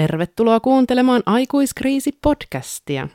Tervetuloa 0.00 0.60
kuuntelemaan 0.60 1.22
Aikuiskriisi-podcastia. 1.26 3.08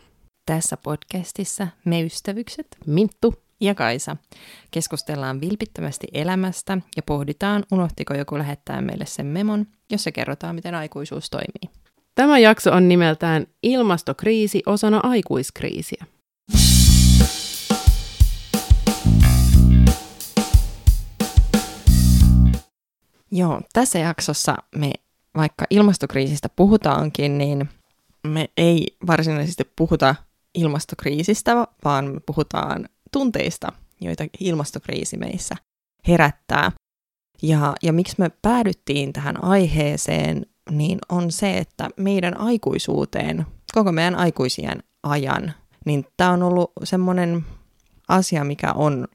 Tässä 0.46 0.78
podcastissa 0.78 1.68
me 1.86 2.02
ystävykset, 2.02 2.68
Minttu 2.86 3.34
ja 3.62 3.76
Kaisa, 3.76 4.18
keskustellaan 4.72 5.42
vilpittömästi 5.42 6.08
elämästä 6.14 6.78
ja 6.96 7.04
pohditaan, 7.04 7.64
unohtiko 7.72 8.14
joku 8.14 8.38
lähettää 8.38 8.82
meille 8.82 9.06
sen 9.06 9.26
memon, 9.26 9.66
jossa 9.92 10.12
kerrotaan, 10.12 10.56
miten 10.56 10.76
aikuisuus 10.76 11.30
toimii. 11.30 11.76
Tämä 12.16 12.40
jakso 12.40 12.72
on 12.72 12.88
nimeltään 12.88 13.48
Ilmastokriisi 13.64 14.64
osana 14.66 15.00
aikuiskriisiä. 15.04 16.06
Joo, 23.32 23.62
tässä 23.74 24.00
jaksossa 24.00 24.56
me, 24.76 24.92
vaikka 25.38 25.66
ilmastokriisistä 25.70 26.50
puhutaankin, 26.50 27.38
niin 27.38 27.70
me 28.28 28.50
ei 28.58 28.98
varsinaisesti 29.08 29.64
puhuta 29.76 30.16
ilmastokriisistä, 30.54 31.68
vaan 31.84 32.06
me 32.06 32.20
puhutaan 32.20 32.90
tunteista, 33.12 33.72
joita 34.02 34.26
ilmastokriisi 34.40 35.18
meissä 35.18 35.56
herättää. 36.08 36.72
Ja, 37.42 37.74
ja 37.84 37.94
miksi 37.94 38.16
me 38.18 38.32
päädyttiin 38.42 39.14
tähän 39.14 39.44
aiheeseen, 39.44 40.46
niin 40.72 41.00
on 41.10 41.32
se, 41.32 41.58
että 41.58 41.90
meidän 41.98 42.40
aikuisuuteen, 42.40 43.46
koko 43.74 43.92
meidän 43.92 44.16
aikuisien 44.16 44.84
ajan, 45.04 45.54
niin 45.86 46.06
tämä 46.18 46.32
on 46.32 46.44
ollut 46.44 46.72
semmoinen 46.84 47.46
asia, 48.08 48.44
mikä 48.44 48.74
on 48.74 49.08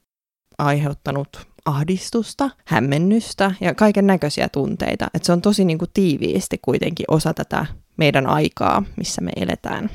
aiheuttanut 0.59 1.49
ahdistusta, 1.65 2.51
hämmennystä 2.65 3.55
ja 3.61 3.75
kaiken 3.75 4.07
näköisiä 4.07 4.49
tunteita. 4.49 5.07
Et 5.15 5.25
se 5.25 5.33
on 5.33 5.43
tosi 5.43 5.65
niin 5.65 5.79
kuin 5.79 5.91
tiiviisti 5.95 6.59
kuitenkin 6.63 7.07
osa 7.09 7.35
tätä 7.35 7.67
meidän 7.97 8.27
aikaa, 8.27 8.83
missä 8.97 9.21
me 9.21 9.33
eletään. 9.37 9.91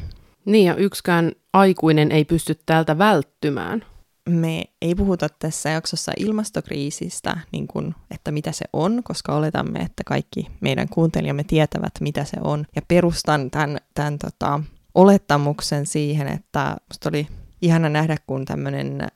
Niin 0.45 0.66
ja 0.66 0.75
yksikään 0.75 1.31
aikuinen 1.53 2.11
ei 2.11 2.25
pysty 2.25 2.59
täältä 2.66 2.97
välttymään. 2.97 3.85
Me 4.30 4.63
ei 4.81 4.95
puhuta 4.95 5.27
tässä 5.39 5.69
jaksossa 5.69 6.11
ilmastokriisistä, 6.17 7.38
niin 7.52 7.67
kuin, 7.67 7.95
että 8.11 8.31
mitä 8.31 8.52
se 8.52 8.66
on, 8.73 9.02
koska 9.03 9.35
oletamme, 9.35 9.79
että 9.79 10.03
kaikki 10.05 10.47
meidän 10.61 10.89
kuuntelijamme 10.89 11.44
tietävät, 11.44 11.94
mitä 12.02 12.23
se 12.23 12.38
on. 12.41 12.66
Ja 12.75 12.81
perustan 12.88 13.52
tämän, 13.52 13.77
tämän 13.94 14.19
tota, 14.19 14.59
olettamuksen 14.95 15.85
siihen, 15.85 16.27
että 16.27 16.75
musta 16.89 17.09
oli 17.09 17.27
ihana 17.61 17.89
nähdä, 17.89 18.17
kun 18.27 18.45
tämmöinen 18.45 19.07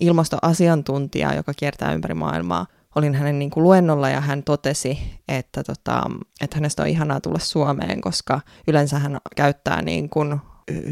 ilmastoasiantuntija, 0.00 1.34
joka 1.34 1.54
kiertää 1.54 1.92
ympäri 1.92 2.14
maailmaa, 2.14 2.66
olin 2.94 3.14
hänen 3.14 3.38
niin 3.38 3.50
kuin 3.50 3.64
luennolla 3.64 4.08
ja 4.08 4.20
hän 4.20 4.42
totesi, 4.42 4.98
että, 5.28 5.64
tota, 5.64 6.02
että 6.40 6.56
hänestä 6.56 6.82
on 6.82 6.88
ihanaa 6.88 7.20
tulla 7.20 7.38
Suomeen, 7.38 8.00
koska 8.00 8.40
yleensä 8.68 8.98
hän 8.98 9.18
käyttää 9.36 9.82
niin 9.82 10.10
kuin 10.10 10.40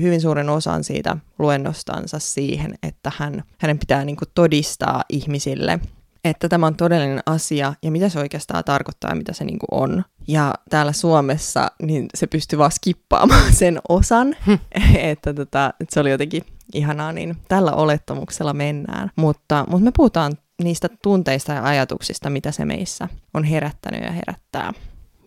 hyvin 0.00 0.20
suuren 0.20 0.50
osan 0.50 0.84
siitä 0.84 1.16
luennostansa 1.38 2.18
siihen, 2.18 2.74
että 2.82 3.12
hän, 3.16 3.42
hänen 3.58 3.78
pitää 3.78 4.04
niin 4.04 4.16
kuin 4.16 4.28
todistaa 4.34 5.04
ihmisille, 5.08 5.80
että 6.24 6.48
tämä 6.48 6.66
on 6.66 6.76
todellinen 6.76 7.20
asia 7.26 7.74
ja 7.82 7.90
mitä 7.90 8.08
se 8.08 8.18
oikeastaan 8.18 8.64
tarkoittaa 8.64 9.10
ja 9.10 9.16
mitä 9.16 9.32
se 9.32 9.44
niin 9.44 9.58
kuin 9.58 9.80
on. 9.80 10.04
Ja 10.28 10.54
täällä 10.70 10.92
Suomessa 10.92 11.70
niin 11.82 12.06
se 12.14 12.26
pystyi 12.26 12.58
vaan 12.58 12.72
skippaamaan 12.72 13.52
sen 13.62 13.80
osan, 13.88 14.36
hm. 14.46 14.52
että, 14.96 15.34
tota, 15.34 15.74
että 15.80 15.94
se 15.94 16.00
oli 16.00 16.10
jotenkin 16.10 16.42
ihanaa, 16.74 17.12
niin 17.12 17.36
tällä 17.48 17.72
olettamuksella 17.72 18.52
mennään. 18.52 19.10
Mutta, 19.16 19.64
mutta 19.68 19.84
me 19.84 19.90
puhutaan 19.96 20.32
niistä 20.62 20.88
tunteista 21.02 21.52
ja 21.52 21.64
ajatuksista, 21.64 22.30
mitä 22.30 22.52
se 22.52 22.64
meissä 22.64 23.08
on 23.34 23.44
herättänyt 23.44 24.02
ja 24.02 24.12
herättää. 24.12 24.72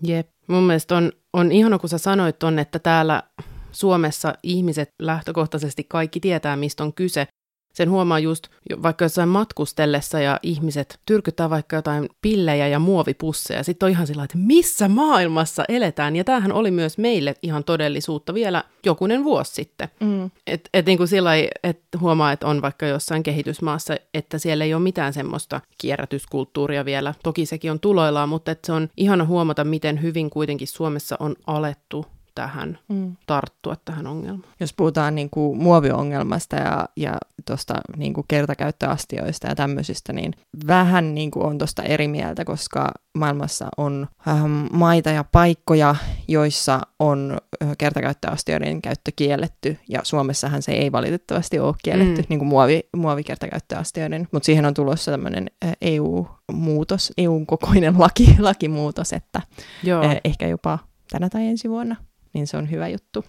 Jep. 0.03 0.29
Mun 0.47 0.63
mielestä 0.63 0.96
on, 0.96 1.12
on 1.34 1.52
ihana, 1.52 1.79
kun 1.79 1.90
sä 1.90 1.97
sanoit 1.97 2.40
ton, 2.40 2.59
että 2.59 2.79
täällä 2.79 3.24
Suomessa 3.72 4.34
ihmiset 4.44 4.90
lähtökohtaisesti 5.02 5.84
kaikki 5.84 6.19
tietää, 6.19 6.56
mistä 6.56 6.84
on 6.84 6.94
kyse, 6.94 7.28
sen 7.74 7.90
huomaa 7.90 8.20
just 8.20 8.48
vaikka 8.84 9.06
jossain 9.06 9.30
matkustellessa 9.30 10.20
ja 10.20 10.40
ihmiset 10.44 11.00
tyrkyttää 11.06 11.50
vaikka 11.50 11.76
jotain 11.76 12.09
pillejä 12.22 12.68
ja 12.68 12.80
muovipusseja. 12.80 13.64
Sitten 13.64 13.88
on 13.88 13.92
ihan 13.92 14.08
sillä 14.08 14.24
että 14.24 14.38
missä 14.38 14.88
maailmassa 14.88 15.66
eletään. 15.70 16.16
Ja 16.16 16.24
tämähän 16.24 16.52
oli 16.52 16.72
myös 16.72 16.98
meille 16.98 17.36
ihan 17.42 17.64
todellisuutta 17.64 18.34
vielä 18.34 18.64
jokunen 18.86 19.24
vuosi 19.24 19.54
sitten. 19.54 19.90
Mm. 20.00 20.32
Että 20.48 20.70
et 20.74 20.86
niin 20.86 20.98
kuin 20.98 21.08
sillä 21.08 21.32
et 21.64 21.80
huomaa, 22.00 22.32
että 22.32 22.48
on 22.48 22.62
vaikka 22.62 22.86
jossain 22.86 23.24
kehitysmaassa, 23.24 23.96
että 24.14 24.38
siellä 24.38 24.64
ei 24.64 24.74
ole 24.74 24.84
mitään 24.84 25.14
semmoista 25.14 25.62
kierrätyskulttuuria 25.78 26.86
vielä. 26.86 27.14
Toki 27.24 27.46
sekin 27.46 27.72
on 27.72 27.80
tuloillaan, 27.80 28.30
mutta 28.30 28.52
että 28.52 28.66
se 28.66 28.74
on 28.74 28.90
ihana 28.98 29.26
huomata, 29.26 29.64
miten 29.64 30.02
hyvin 30.02 30.30
kuitenkin 30.30 30.68
Suomessa 30.68 31.16
on 31.20 31.36
alettu 31.48 32.06
tähän, 32.36 32.80
mm. 32.88 33.16
tarttua 33.28 33.75
tähän 33.86 34.08
ongelmaan. 34.08 34.53
Jos 34.59 34.74
puhutaan 34.74 35.16
niin 35.16 35.30
kuin 35.30 35.58
muoviongelmasta 35.58 36.56
ja, 36.56 36.86
ja 36.96 37.14
tuosta 37.46 37.74
niin 37.97 38.14
kuin 38.14 38.25
kertakäyttöastioista 38.28 39.47
ja 39.47 39.56
tämmöisistä, 39.56 40.14
niin 40.14 40.34
vähän 40.68 41.16
niin 41.16 41.31
kuin 41.31 41.46
on 41.46 41.58
tuosta 41.58 41.84
eri 41.84 42.08
mieltä, 42.08 42.46
koska 42.46 42.91
maailmassa 43.18 43.68
on 43.78 44.08
ähm, 44.28 44.66
maita 44.72 45.09
ja 45.09 45.24
paikkoja, 45.24 45.96
joissa 46.28 46.81
on 47.00 47.38
äh, 47.64 47.70
kertakäyttöastioiden 47.78 48.81
käyttö 48.81 49.12
kielletty, 49.16 49.78
ja 49.90 50.00
Suomessahan 50.03 50.62
se 50.62 50.72
ei 50.72 50.91
valitettavasti 50.91 51.59
ole 51.59 51.75
kielletty, 51.84 52.22
mm. 52.22 52.25
niin 52.30 52.40
kuin 52.40 52.50
muovi, 52.50 52.90
muovikertakäyttöastioiden, 52.97 54.28
mutta 54.31 54.46
siihen 54.46 54.66
on 54.66 54.74
tulossa 54.74 55.12
tämmöinen 55.12 55.52
äh, 55.66 55.72
EU-muutos, 55.81 57.14
EU-kokoinen 57.18 58.00
laki, 58.06 58.36
lakimuutos, 58.40 59.14
että 59.14 59.41
Joo. 59.84 60.06
Äh, 60.06 60.18
ehkä 60.24 60.47
jopa 60.47 60.80
tänä 61.12 61.30
tai 61.30 61.47
ensi 61.47 61.70
vuonna 61.70 61.96
niin 62.34 62.47
se 62.47 62.58
on 62.58 62.72
hyvä 62.72 62.88
juttu. 62.88 63.25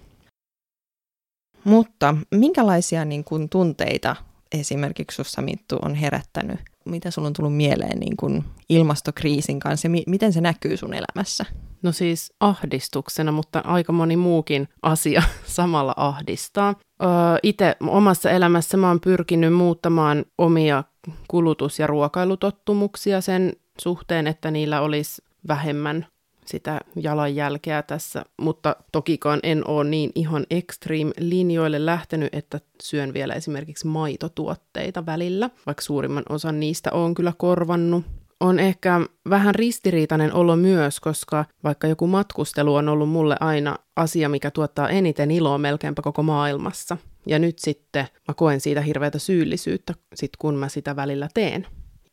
Mutta 1.65 2.15
minkälaisia 2.35 3.05
niin 3.05 3.25
kuin, 3.25 3.49
tunteita 3.49 4.17
esimerkiksi 4.53 5.15
sussa 5.17 5.43
Mittu 5.43 5.79
on 5.83 5.95
herättänyt? 5.95 6.61
Mitä 6.85 7.11
sulla 7.11 7.29
on 7.29 7.33
tullut 7.33 7.57
mieleen 7.57 7.99
niin 7.99 8.17
kuin, 8.17 8.45
ilmastokriisin 8.69 9.61
kanssa 9.61 9.87
ja 9.87 9.91
mi- 9.91 10.05
miten 10.07 10.33
se 10.33 10.41
näkyy 10.41 10.77
sun 10.77 10.95
elämässä? 10.95 11.45
No 11.83 11.93
siis 11.93 12.33
ahdistuksena, 12.41 13.33
mutta 13.33 13.59
aika 13.65 13.93
moni 13.93 14.17
muukin 14.17 14.69
asia 14.83 15.23
samalla 15.47 15.95
ahdistaa. 15.97 16.75
Öö, 17.03 17.09
Itse 17.43 17.77
omassa 17.81 18.31
elämässä 18.31 18.77
mä 18.77 18.89
oon 18.89 19.01
pyrkinyt 19.01 19.53
muuttamaan 19.55 20.25
omia 20.39 20.85
kulutus- 21.29 21.79
ja 21.79 21.87
ruokailutottumuksia 21.87 23.21
sen 23.21 23.53
suhteen, 23.81 24.27
että 24.27 24.51
niillä 24.51 24.81
olisi 24.81 25.23
vähemmän 25.49 26.07
sitä 26.47 26.81
jalanjälkeä 26.97 27.83
tässä, 27.83 28.25
mutta 28.37 28.77
tokikaan 28.93 29.41
en 29.43 29.69
ole 29.69 29.85
niin 29.85 30.11
ihan 30.15 30.47
extreme 30.51 31.13
linjoille 31.19 31.87
lähtenyt, 31.87 32.35
että 32.35 32.61
syön 32.83 33.15
vielä 33.15 33.35
esimerkiksi 33.35 33.87
maitotuotteita 33.87 35.07
välillä, 35.07 35.51
vaikka 35.67 35.83
suurimman 35.83 36.25
osan 36.29 36.61
niistä 36.61 36.91
on 36.93 37.15
kyllä 37.15 37.33
korvannut. 37.37 38.05
On 38.41 38.59
ehkä 38.59 39.01
vähän 39.31 39.55
ristiriitainen 39.55 40.35
olo 40.35 40.57
myös, 40.57 41.01
koska 41.01 41.45
vaikka 41.65 41.87
joku 41.87 42.07
matkustelu 42.07 42.75
on 42.75 42.89
ollut 42.89 43.09
mulle 43.09 43.37
aina 43.41 43.77
asia, 43.97 44.29
mikä 44.29 44.51
tuottaa 44.51 44.89
eniten 44.89 45.31
iloa 45.31 45.59
melkeinpä 45.59 46.03
koko 46.03 46.23
maailmassa. 46.23 46.97
Ja 47.27 47.39
nyt 47.39 47.59
sitten 47.59 48.07
mä 48.29 48.35
koen 48.35 48.61
siitä 48.61 48.81
hirveätä 48.81 49.19
syyllisyyttä, 49.19 49.95
sit 50.15 50.31
kun 50.39 50.55
mä 50.55 50.69
sitä 50.69 50.97
välillä 50.97 51.29
teen 51.35 51.67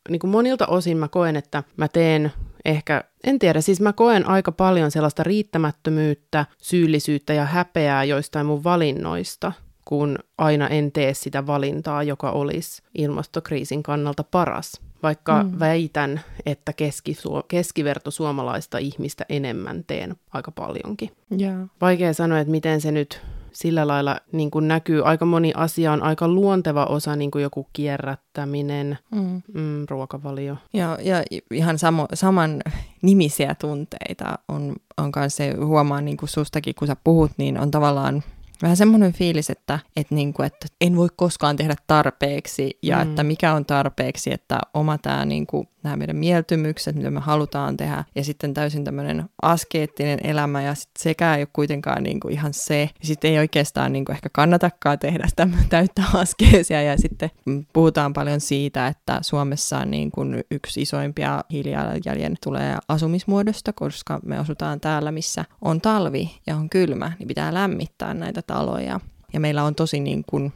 niin 0.10 0.20
kuin 0.20 0.32
monilta 0.32 0.68
osin 0.68 0.98
mä 0.98 1.08
koen, 1.08 1.36
että 1.36 1.64
mä 1.78 1.88
teen 1.88 2.32
ehkä, 2.66 3.04
en 3.24 3.40
tiedä, 3.40 3.62
siis 3.62 3.82
mä 3.82 3.94
koen 3.94 4.28
aika 4.28 4.52
paljon 4.52 4.92
sellaista 4.92 5.24
riittämättömyyttä, 5.24 6.46
syyllisyyttä 6.58 7.34
ja 7.34 7.46
häpeää 7.46 8.04
joistain 8.04 8.46
mun 8.46 8.64
valinnoista, 8.64 9.52
kun 9.86 10.20
aina 10.38 10.68
en 10.68 10.92
tee 10.92 11.14
sitä 11.14 11.48
valintaa, 11.48 12.04
joka 12.04 12.32
olisi 12.32 12.82
ilmastokriisin 12.96 13.84
kannalta 13.84 14.24
paras. 14.24 14.82
Vaikka 15.04 15.44
mm. 15.44 15.60
väitän, 15.60 16.22
että 16.46 16.74
keskisuo- 16.74 17.44
keskiverto 17.48 18.12
suomalaista 18.12 18.78
ihmistä 18.78 19.26
enemmän 19.30 19.84
teen 19.88 20.16
aika 20.34 20.52
paljonkin. 20.52 21.10
Yeah. 21.42 21.70
Vaikea 21.82 22.14
sanoa, 22.14 22.40
että 22.40 22.52
miten 22.52 22.82
se 22.82 22.92
nyt 22.92 23.22
sillä 23.54 23.88
lailla 23.88 24.18
niin 24.32 24.52
kuin 24.52 24.68
näkyy. 24.68 25.06
Aika 25.06 25.26
moni 25.26 25.52
asia 25.56 25.92
on 25.92 26.04
aika 26.04 26.28
luonteva 26.28 26.86
osa, 26.86 27.16
niin 27.16 27.32
kuin 27.32 27.44
joku 27.44 27.68
kierrättäminen, 27.74 28.98
mm. 29.12 29.42
Mm, 29.54 29.86
ruokavalio. 29.90 30.58
Ja, 30.74 30.98
ja 31.02 31.24
ihan 31.52 31.80
samo, 31.80 32.08
saman 32.14 32.62
nimisiä 33.02 33.56
tunteita 33.56 34.40
on, 34.48 34.76
on 34.98 35.12
kanssa 35.12 35.38
se, 35.38 35.56
huomaan 35.56 36.06
niin 36.06 36.18
kuin 36.18 36.30
sustakin, 36.30 36.76
kun 36.76 36.88
sä 36.88 36.96
puhut, 37.04 37.32
niin 37.38 37.60
on 37.60 37.72
tavallaan 37.72 38.24
vähän 38.62 38.78
semmoinen 38.78 39.14
fiilis, 39.14 39.50
että, 39.50 39.80
että, 39.96 40.16
niin 40.16 40.34
kuin, 40.34 40.48
että 40.48 40.68
en 40.82 40.96
voi 40.96 41.08
koskaan 41.16 41.56
tehdä 41.56 41.76
tarpeeksi 41.88 42.78
ja 42.84 42.96
mm. 42.96 43.02
että 43.02 43.24
mikä 43.24 43.54
on 43.54 43.66
tarpeeksi, 43.66 44.34
että 44.34 44.60
oma 44.74 44.98
tämä 44.98 45.26
niin 45.26 45.48
kuin 45.48 45.68
nämä 45.84 45.98
meidän 45.98 46.16
mieltymykset, 46.16 46.96
mitä 46.96 47.12
me 47.12 47.20
halutaan 47.20 47.78
tehdä, 47.78 48.04
ja 48.16 48.24
sitten 48.24 48.54
täysin 48.54 48.84
tämmöinen 48.84 49.30
askeettinen 49.42 50.20
elämä, 50.24 50.62
ja 50.62 50.76
sit 50.76 50.90
sekään 51.00 51.38
ei 51.38 51.42
ole 51.42 51.48
kuitenkaan 51.54 52.04
niin 52.04 52.20
kuin 52.20 52.34
ihan 52.34 52.54
se, 52.54 52.82
ja 52.82 53.08
sitten 53.08 53.32
ei 53.32 53.40
oikeastaan 53.40 53.94
niin 53.94 54.06
kuin 54.06 54.16
ehkä 54.16 54.30
kannatakaan 54.34 55.00
tehdä 55.00 55.28
sitä 55.28 55.48
täyttä 55.70 56.04
askeesia, 56.14 56.82
ja 56.82 56.98
sitten 56.98 57.32
puhutaan 57.74 58.14
paljon 58.14 58.42
siitä, 58.42 58.88
että 58.88 59.20
Suomessa 59.22 59.78
on 59.78 59.92
niin 59.92 60.12
kuin 60.12 60.44
yksi 60.52 60.82
isoimpia 60.82 61.44
hiilijalanjäljen 61.52 62.36
tulee 62.44 62.78
asumismuodosta, 62.88 63.74
koska 63.74 64.20
me 64.26 64.38
asutaan 64.38 64.80
täällä, 64.80 65.12
missä 65.12 65.46
on 65.62 65.82
talvi 65.82 66.40
ja 66.48 66.56
on 66.56 66.70
kylmä, 66.70 67.12
niin 67.20 67.28
pitää 67.28 67.54
lämmittää 67.54 68.14
näitä 68.14 68.42
taloja. 68.42 69.00
Ja 69.34 69.40
meillä 69.40 69.64
on 69.64 69.76
tosi 69.76 70.00
niin 70.00 70.24
kuin 70.28 70.54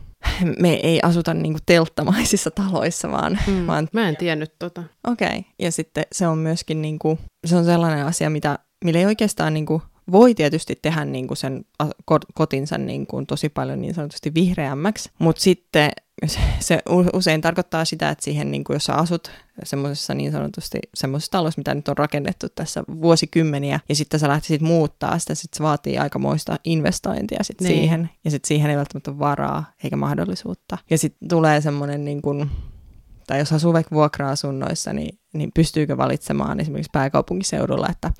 me 0.60 0.74
ei 0.74 1.00
asuta 1.04 1.34
niinku 1.34 1.60
telttamaisissa 1.66 2.52
taloissa, 2.52 3.12
vaan... 3.12 3.40
Mm, 3.48 3.68
vaan... 3.68 3.90
Mä 3.94 4.10
en 4.10 4.18
tiennyt 4.18 4.54
tota. 4.60 4.84
Okei, 5.08 5.28
okay. 5.28 5.44
ja 5.60 5.72
sitten 5.72 6.04
se 6.12 6.28
on 6.28 6.38
myöskin 6.38 6.82
niinku, 6.82 7.20
se 7.46 7.56
on 7.56 7.66
sellainen 7.66 8.06
asia, 8.06 8.30
mitä, 8.30 8.60
millä 8.86 9.00
ei 9.00 9.06
oikeastaan 9.06 9.54
niinku 9.54 9.82
voi 10.12 10.36
tietysti 10.36 10.80
tehdä 10.82 11.06
niin 11.06 11.28
kuin 11.28 11.38
sen 11.38 11.66
kotinsa 12.34 12.78
niin 12.78 13.08
kuin 13.08 13.28
tosi 13.28 13.50
paljon 13.50 13.82
niin 13.82 13.94
sanotusti 13.94 14.34
vihreämmäksi, 14.34 15.10
mutta 15.20 15.42
sitten 15.42 15.92
se 16.60 16.80
usein 17.14 17.42
tarkoittaa 17.42 17.86
sitä, 17.86 18.10
että 18.10 18.24
siihen, 18.24 18.52
niin 18.52 18.64
kuin 18.64 18.76
jos 18.76 18.86
sä 18.86 18.96
asut 18.96 19.32
semmoisessa 19.64 20.14
niin 20.14 20.32
sanotusti 20.32 20.80
semmoisessa 20.94 21.32
talossa, 21.32 21.60
mitä 21.60 21.74
nyt 21.74 21.88
on 21.88 21.98
rakennettu 21.98 22.48
tässä 22.50 22.84
vuosikymmeniä, 23.02 23.80
ja 23.90 23.96
sitten 23.96 24.20
sä 24.20 24.28
lähtisit 24.28 24.62
muuttaa 24.62 25.20
sitä, 25.20 25.36
sitten 25.36 25.58
se 25.58 25.64
vaatii 25.64 25.98
aikamoista 25.98 26.56
investointia 26.64 27.44
sit 27.44 27.62
niin. 27.62 27.68
siihen, 27.68 28.10
ja 28.26 28.32
sitten 28.32 28.48
siihen 28.48 28.72
ei 28.72 28.78
välttämättä 28.78 29.12
ole 29.12 29.20
varaa 29.20 29.72
eikä 29.84 29.96
mahdollisuutta. 29.96 30.78
Ja 30.90 30.98
sitten 30.98 31.28
tulee 31.28 31.62
semmoinen 31.62 32.06
niin 32.06 32.22
kuin, 32.22 32.52
tai 33.28 33.40
jos 33.40 33.54
asuu 33.54 33.74
vaikka 33.74 33.96
vuokra-asunnoissa, 33.96 34.94
niin, 34.94 35.20
niin 35.34 35.52
pystyykö 35.54 35.98
valitsemaan 35.98 36.60
esimerkiksi 36.60 36.90
pääkaupunkiseudulla. 36.94 37.88
Että, 37.92 38.12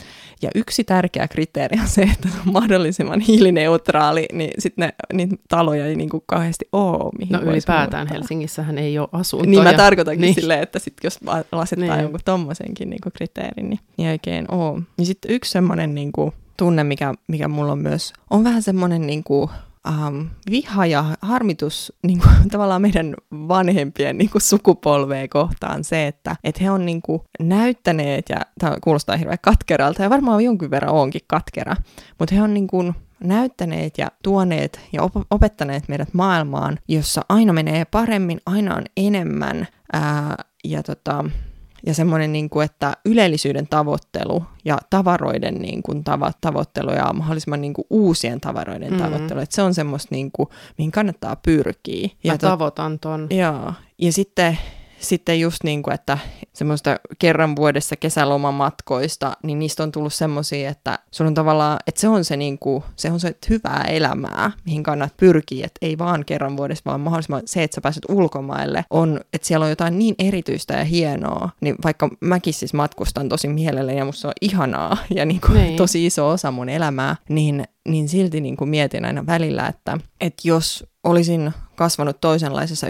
ja 0.42 0.50
yksi 0.56 0.84
tärkeä 0.84 1.28
kriteeri 1.28 1.80
on 1.82 1.88
se, 1.88 2.02
että 2.02 2.30
se 2.30 2.36
on 2.48 2.54
mahdollisimman 2.54 3.20
hiilineutraali, 3.20 4.26
niin 4.34 4.52
sitten 4.60 4.94
niitä 5.14 5.36
taloja 5.50 5.86
ei 5.86 5.96
niin 5.96 6.10
kuin 6.10 6.24
kauheasti 6.26 6.66
ole. 6.72 7.12
Mihin 7.20 7.34
no 7.34 7.42
ylipäätään 7.42 8.02
muuttaa. 8.02 8.18
Helsingissähän 8.18 8.78
ei 8.78 9.00
ole 9.00 9.10
asuntoja. 9.12 9.52
Niin 9.52 9.64
mä 9.64 9.74
tarkoitankin 9.74 10.22
niin. 10.22 10.36
silleen, 10.36 10.64
että 10.64 10.80
sit 10.80 10.94
jos 11.04 11.20
asettaa 11.52 11.96
niin. 11.96 12.02
jonkun 12.02 12.20
tommosenkin 12.26 12.90
niin 12.90 13.02
kuin 13.04 13.14
kriteerin, 13.14 13.70
niin, 13.70 13.80
niin 13.98 14.10
oikein 14.10 14.46
oo. 14.52 14.80
Ja 14.98 15.06
sitten 15.06 15.32
yksi 15.32 15.52
semmoinen 15.52 15.96
niin 15.96 16.12
kuin, 16.12 16.32
tunne, 16.58 16.84
mikä, 16.84 17.14
mikä 17.28 17.48
mulla 17.48 17.72
on 17.72 17.80
myös, 17.80 18.14
on 18.30 18.44
vähän 18.44 18.62
semmoinen 18.62 19.08
niin 19.08 19.24
kuin, 19.24 19.50
um, 19.90 20.30
viha 20.50 20.86
ja 20.86 21.06
harmitus 21.22 21.94
niin 22.04 22.20
kuin, 22.20 22.34
tavallaan 22.52 22.82
meidän 22.82 23.16
vanhempien 23.32 24.18
niin 24.18 24.30
kuin, 24.30 24.42
sukupolvea 24.42 25.28
kohtaan 25.28 25.84
se, 25.84 26.08
että 26.08 26.36
et 26.44 26.62
he 26.62 26.72
on 26.72 26.86
niin 26.86 27.02
kuin, 27.02 27.22
näyttäneet, 27.40 28.30
ja 28.30 28.38
tämä 28.60 28.78
kuulostaa 28.84 29.18
hirveän 29.18 29.38
katkeralta, 29.42 30.04
ja 30.04 30.10
varmaan 30.10 30.44
jonkin 30.44 30.72
verran 30.72 30.94
onkin 30.94 31.22
katkera, 31.28 31.76
mutta 32.20 32.36
he 32.36 32.42
on 32.42 32.54
niin 32.54 32.68
kuin, 32.68 32.94
näyttäneet 33.24 33.98
ja 33.98 34.08
tuoneet 34.24 34.80
ja 34.94 35.04
op- 35.04 35.28
opettaneet 35.32 35.88
meidät 35.88 36.14
maailmaan, 36.14 36.80
jossa 36.88 37.22
aina 37.30 37.54
menee 37.54 37.86
paremmin, 37.86 38.42
aina 38.46 38.76
on 38.76 38.84
enemmän, 38.98 39.68
ää, 39.94 40.36
ja 40.64 40.84
tota, 40.84 41.26
ja 41.86 41.94
semmoinen, 41.94 42.34
niin 42.34 42.50
kuin, 42.50 42.66
että 42.66 42.94
ylellisyyden 43.06 43.68
tavoittelu 43.68 44.44
ja 44.66 44.78
tavaroiden 44.90 45.56
niin 45.56 45.84
kuin, 45.84 45.98
tava- 45.98 46.34
tavoittelu 46.42 46.92
ja 46.92 47.14
mahdollisimman 47.14 47.62
niin 47.62 47.74
kuin, 47.74 47.86
uusien 47.90 48.42
tavaroiden 48.42 48.94
mm-hmm. 48.94 49.06
tavoittelu, 49.06 49.40
että 49.40 49.56
se 49.56 49.62
on 49.62 49.74
semmoista, 49.74 50.16
niin 50.16 50.32
kuin, 50.32 50.50
mihin 50.78 50.92
kannattaa 50.92 51.36
pyrkiä. 51.36 52.10
Ja 52.24 52.34
Mä 52.34 52.38
tavoitan 52.38 53.00
ton. 53.00 53.28
Joo, 53.30 53.74
ja 53.98 54.14
sitten 54.14 54.58
sitten 55.04 55.40
just 55.40 55.64
niin 55.64 55.84
kuin, 55.84 55.94
että 55.94 56.18
semmoista 56.54 57.00
kerran 57.20 57.56
vuodessa 57.56 57.96
kesälomamatkoista, 57.96 59.38
niin 59.44 59.60
niistä 59.60 59.84
on 59.84 59.92
tullut 59.92 60.14
semmoisia, 60.14 60.70
että 60.70 61.00
se 61.12 61.24
on 61.24 61.34
tavallaan, 61.34 61.80
että 61.88 62.02
se 62.02 62.08
on 62.08 62.26
se, 62.26 62.38
niin 62.38 62.60
kuin, 62.60 62.84
se 62.96 63.12
on 63.12 63.20
se 63.20 63.36
hyvää 63.50 63.86
elämää, 63.90 64.52
mihin 64.66 64.84
kannat 64.84 65.18
pyrkiä, 65.18 65.66
että 65.66 65.86
ei 65.86 65.98
vaan 65.98 66.26
kerran 66.26 66.58
vuodessa, 66.58 66.84
vaan 66.86 67.02
mahdollisimman 67.02 67.42
se, 67.46 67.64
että 67.64 67.76
sä 67.76 67.82
pääset 67.82 68.06
ulkomaille, 68.10 68.86
on, 68.90 69.22
että 69.34 69.48
siellä 69.48 69.64
on 69.64 69.70
jotain 69.70 70.00
niin 70.00 70.16
erityistä 70.20 70.74
ja 70.74 70.84
hienoa, 70.84 71.50
niin 71.62 71.76
vaikka 71.84 72.10
mäkin 72.20 72.54
siis 72.54 72.74
matkustan 72.74 73.30
tosi 73.30 73.48
mielelläni 73.48 73.98
ja 73.98 74.06
musta 74.06 74.28
on 74.28 74.34
ihanaa 74.42 74.98
ja 75.16 75.26
niin 75.26 75.42
kuin 75.42 75.54
niin. 75.54 75.76
tosi 75.76 76.06
iso 76.06 76.30
osa 76.30 76.52
mun 76.52 76.70
elämää, 76.70 77.16
niin 77.30 77.66
niin 77.88 78.10
silti 78.10 78.42
niin 78.42 78.58
kuin 78.58 78.70
mietin 78.70 79.06
aina 79.06 79.26
välillä, 79.26 79.68
että, 79.68 79.98
että 80.22 80.48
jos 80.48 80.93
olisin 81.04 81.54
kasvanut 81.76 82.22
toisenlaisessa 82.22 82.88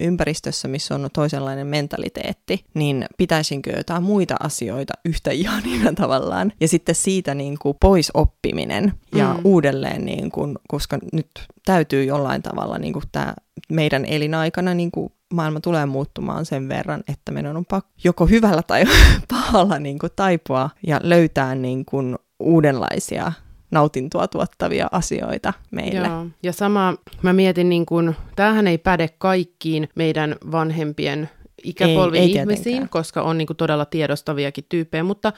ympäristössä, 0.00 0.68
missä 0.68 0.94
on 0.94 1.08
toisenlainen 1.12 1.66
mentaliteetti, 1.66 2.64
niin 2.74 3.06
pitäisinkö 3.18 3.70
jotain 3.76 4.02
muita 4.02 4.34
asioita 4.40 4.94
yhtä 5.04 5.30
ihanina 5.30 5.92
tavallaan. 5.92 6.52
Ja 6.60 6.68
sitten 6.68 6.94
siitä 6.94 7.34
niin 7.34 7.56
kuin 7.58 7.76
pois 7.80 8.10
oppiminen 8.14 8.92
ja 9.14 9.34
mm. 9.34 9.40
uudelleen, 9.44 10.04
niin 10.04 10.30
kuin, 10.30 10.58
koska 10.68 10.98
nyt 11.12 11.30
täytyy 11.64 12.04
jollain 12.04 12.42
tavalla 12.42 12.78
niin 12.78 12.92
kuin 12.92 13.04
tämä 13.12 13.34
meidän 13.72 14.04
elinaikana 14.04 14.74
niin 14.74 14.90
kuin 14.90 15.12
maailma 15.34 15.60
tulee 15.60 15.86
muuttumaan 15.86 16.46
sen 16.46 16.68
verran, 16.68 17.04
että 17.08 17.32
meidän 17.32 17.56
on 17.56 17.64
pakko 17.64 17.90
joko 18.04 18.26
hyvällä 18.26 18.62
tai 18.62 18.84
pahalla 19.30 19.78
niin 19.78 19.98
kuin 19.98 20.12
taipua 20.16 20.70
ja 20.86 21.00
löytää 21.02 21.54
niin 21.54 21.84
kuin 21.84 22.16
uudenlaisia 22.40 23.32
nautintoa 23.74 24.28
tuottavia 24.28 24.88
asioita 24.92 25.52
meille. 25.70 26.08
Joo. 26.08 26.26
Ja 26.42 26.52
sama, 26.52 26.94
mä 27.22 27.32
mietin, 27.32 27.68
niin 27.68 27.86
kun, 27.86 28.14
tämähän 28.36 28.66
ei 28.66 28.78
päde 28.78 29.08
kaikkiin 29.18 29.88
meidän 29.94 30.36
vanhempien 30.52 31.30
ikäpolvin 31.64 32.20
ei, 32.20 32.26
ei 32.26 32.32
ihmisiin, 32.32 32.62
tietenkään. 32.64 32.88
koska 32.88 33.22
on 33.22 33.38
niin 33.38 33.48
todella 33.56 33.84
tiedostaviakin 33.84 34.64
tyyppejä, 34.68 35.04
mutta 35.04 35.32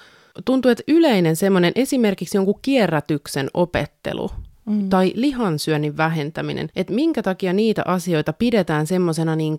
tuntuu, 0.45 0.71
että 0.71 0.85
yleinen 0.89 1.37
semmoinen 1.37 1.73
esimerkiksi 1.75 2.37
jonkun 2.37 2.59
kierrätyksen 2.63 3.51
opettelu 3.55 4.31
mm. 4.67 4.89
tai 4.89 5.13
lihansyönnin 5.15 5.97
vähentäminen. 5.97 6.69
Että 6.77 6.93
minkä 6.93 7.23
takia 7.23 7.53
niitä 7.53 7.83
asioita 7.85 8.33
pidetään 8.33 8.87
semmoisena 8.87 9.37
niin 9.37 9.57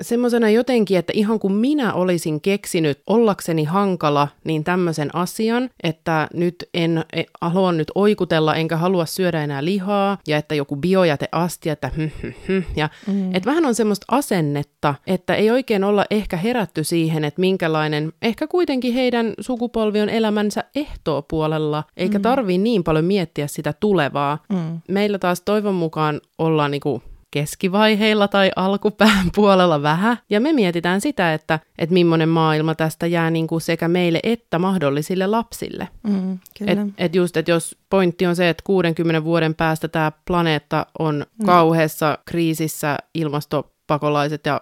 semmosena 0.00 0.50
jotenkin, 0.50 0.98
että 0.98 1.12
ihan 1.16 1.38
kuin 1.38 1.52
minä 1.52 1.92
olisin 1.92 2.40
keksinyt 2.40 3.00
ollakseni 3.06 3.64
hankala 3.64 4.28
niin 4.44 4.64
tämmöisen 4.64 5.10
asian, 5.14 5.70
että 5.82 6.28
nyt 6.34 6.56
en, 6.74 7.04
en 7.12 7.24
halua 7.40 7.72
nyt 7.72 7.88
oikutella 7.94 8.54
enkä 8.54 8.76
halua 8.76 9.06
syödä 9.06 9.44
enää 9.44 9.64
lihaa 9.64 10.18
ja 10.28 10.36
että 10.36 10.54
joku 10.54 10.76
biojäte 10.76 11.28
asti, 11.32 11.70
että 11.70 11.90
hm, 11.96 12.08
hm, 12.22 12.32
hm, 12.48 12.62
ja 12.76 12.88
mm. 13.06 13.34
että 13.34 13.50
vähän 13.50 13.66
on 13.66 13.74
semmoista 13.74 14.06
asennetta, 14.08 14.94
että 15.06 15.34
ei 15.34 15.50
oikein 15.50 15.84
olla 15.84 16.04
ehkä 16.10 16.36
herätty 16.36 16.84
siihen, 16.84 17.24
että 17.24 17.40
minkälainen 17.40 18.12
ehkä 18.22 18.46
kuitenkin 18.46 18.94
heidän 18.94 19.34
sukupolvi 19.40 20.00
on 20.00 20.08
elämänsä 20.08 20.64
ehtoopuolella, 20.74 21.84
eikä 21.96 22.18
mm. 22.18 22.22
tarvii 22.22 22.58
niin 22.58 22.84
paljon 22.84 23.04
miettiä 23.04 23.46
sitä 23.46 23.72
tulevaa, 23.72 24.38
Mm. 24.50 24.80
Meillä 24.88 25.18
taas 25.18 25.40
toivon 25.40 25.74
mukaan 25.74 26.20
ollaan 26.38 26.70
niinku 26.70 27.02
keskivaiheilla 27.30 28.28
tai 28.28 28.50
alkupään 28.56 29.30
puolella 29.36 29.82
vähän. 29.82 30.18
Ja 30.30 30.40
me 30.40 30.52
mietitään 30.52 31.00
sitä, 31.00 31.34
että, 31.34 31.60
että 31.78 31.92
millainen 31.92 32.28
maailma 32.28 32.74
tästä 32.74 33.06
jää 33.06 33.30
niin 33.30 33.46
kuin 33.46 33.60
sekä 33.60 33.88
meille 33.88 34.20
että 34.22 34.58
mahdollisille 34.58 35.26
lapsille. 35.26 35.88
Mm, 36.02 36.38
kyllä. 36.58 36.72
Et, 36.72 36.78
et 36.98 37.14
just, 37.14 37.36
että 37.36 37.50
jos 37.50 37.76
pointti 37.90 38.26
on 38.26 38.36
se, 38.36 38.48
että 38.48 38.62
60 38.66 39.24
vuoden 39.24 39.54
päästä 39.54 39.88
tämä 39.88 40.12
planeetta 40.24 40.86
on 40.98 41.26
mm. 41.38 41.46
kauheassa 41.46 42.18
kriisissä, 42.24 42.96
ilmastopakolaiset 43.14 44.46
ja 44.46 44.60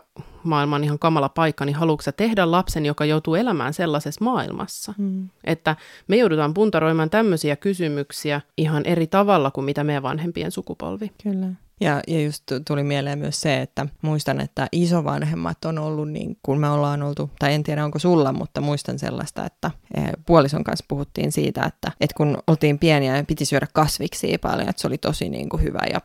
maailman 0.48 0.84
ihan 0.84 0.98
kamala 0.98 1.28
paikka, 1.28 1.64
niin 1.64 1.76
haluatko 1.76 2.02
sä 2.02 2.12
tehdä 2.12 2.50
lapsen, 2.50 2.86
joka 2.86 3.04
joutuu 3.04 3.34
elämään 3.34 3.74
sellaisessa 3.74 4.24
maailmassa? 4.24 4.94
Mm. 4.98 5.28
Että 5.44 5.76
me 6.08 6.16
joudutaan 6.16 6.54
puntaroimaan 6.54 7.10
tämmöisiä 7.10 7.56
kysymyksiä 7.56 8.40
ihan 8.56 8.86
eri 8.86 9.06
tavalla 9.06 9.50
kuin 9.50 9.64
mitä 9.64 9.84
meidän 9.84 10.02
vanhempien 10.02 10.50
sukupolvi. 10.50 11.12
Kyllä. 11.22 11.46
Ja, 11.80 12.00
ja 12.08 12.22
just 12.22 12.42
tuli 12.68 12.82
mieleen 12.82 13.18
myös 13.18 13.40
se, 13.40 13.62
että 13.62 13.86
muistan, 14.02 14.40
että 14.40 14.66
isovanhemmat 14.72 15.64
on 15.64 15.78
ollut 15.78 16.10
niin, 16.10 16.36
kun 16.42 16.58
me 16.58 16.68
ollaan 16.68 17.02
oltu, 17.02 17.30
tai 17.38 17.54
en 17.54 17.62
tiedä 17.62 17.84
onko 17.84 17.98
sulla, 17.98 18.32
mutta 18.32 18.60
muistan 18.60 18.98
sellaista, 18.98 19.46
että 19.46 19.70
eh, 19.96 20.04
puolison 20.26 20.64
kanssa 20.64 20.84
puhuttiin 20.88 21.32
siitä, 21.32 21.64
että, 21.64 21.92
että 22.00 22.14
kun 22.16 22.38
oltiin 22.46 22.78
pieniä 22.78 23.16
ja 23.16 23.24
piti 23.24 23.44
syödä 23.44 23.66
kasviksia 23.72 24.38
paljon, 24.38 24.68
että 24.68 24.80
se 24.82 24.86
oli 24.86 24.98
tosi 24.98 25.28
niin 25.28 25.48
kuin 25.48 25.62
hyvä. 25.62 25.80
Ja, 25.92 26.00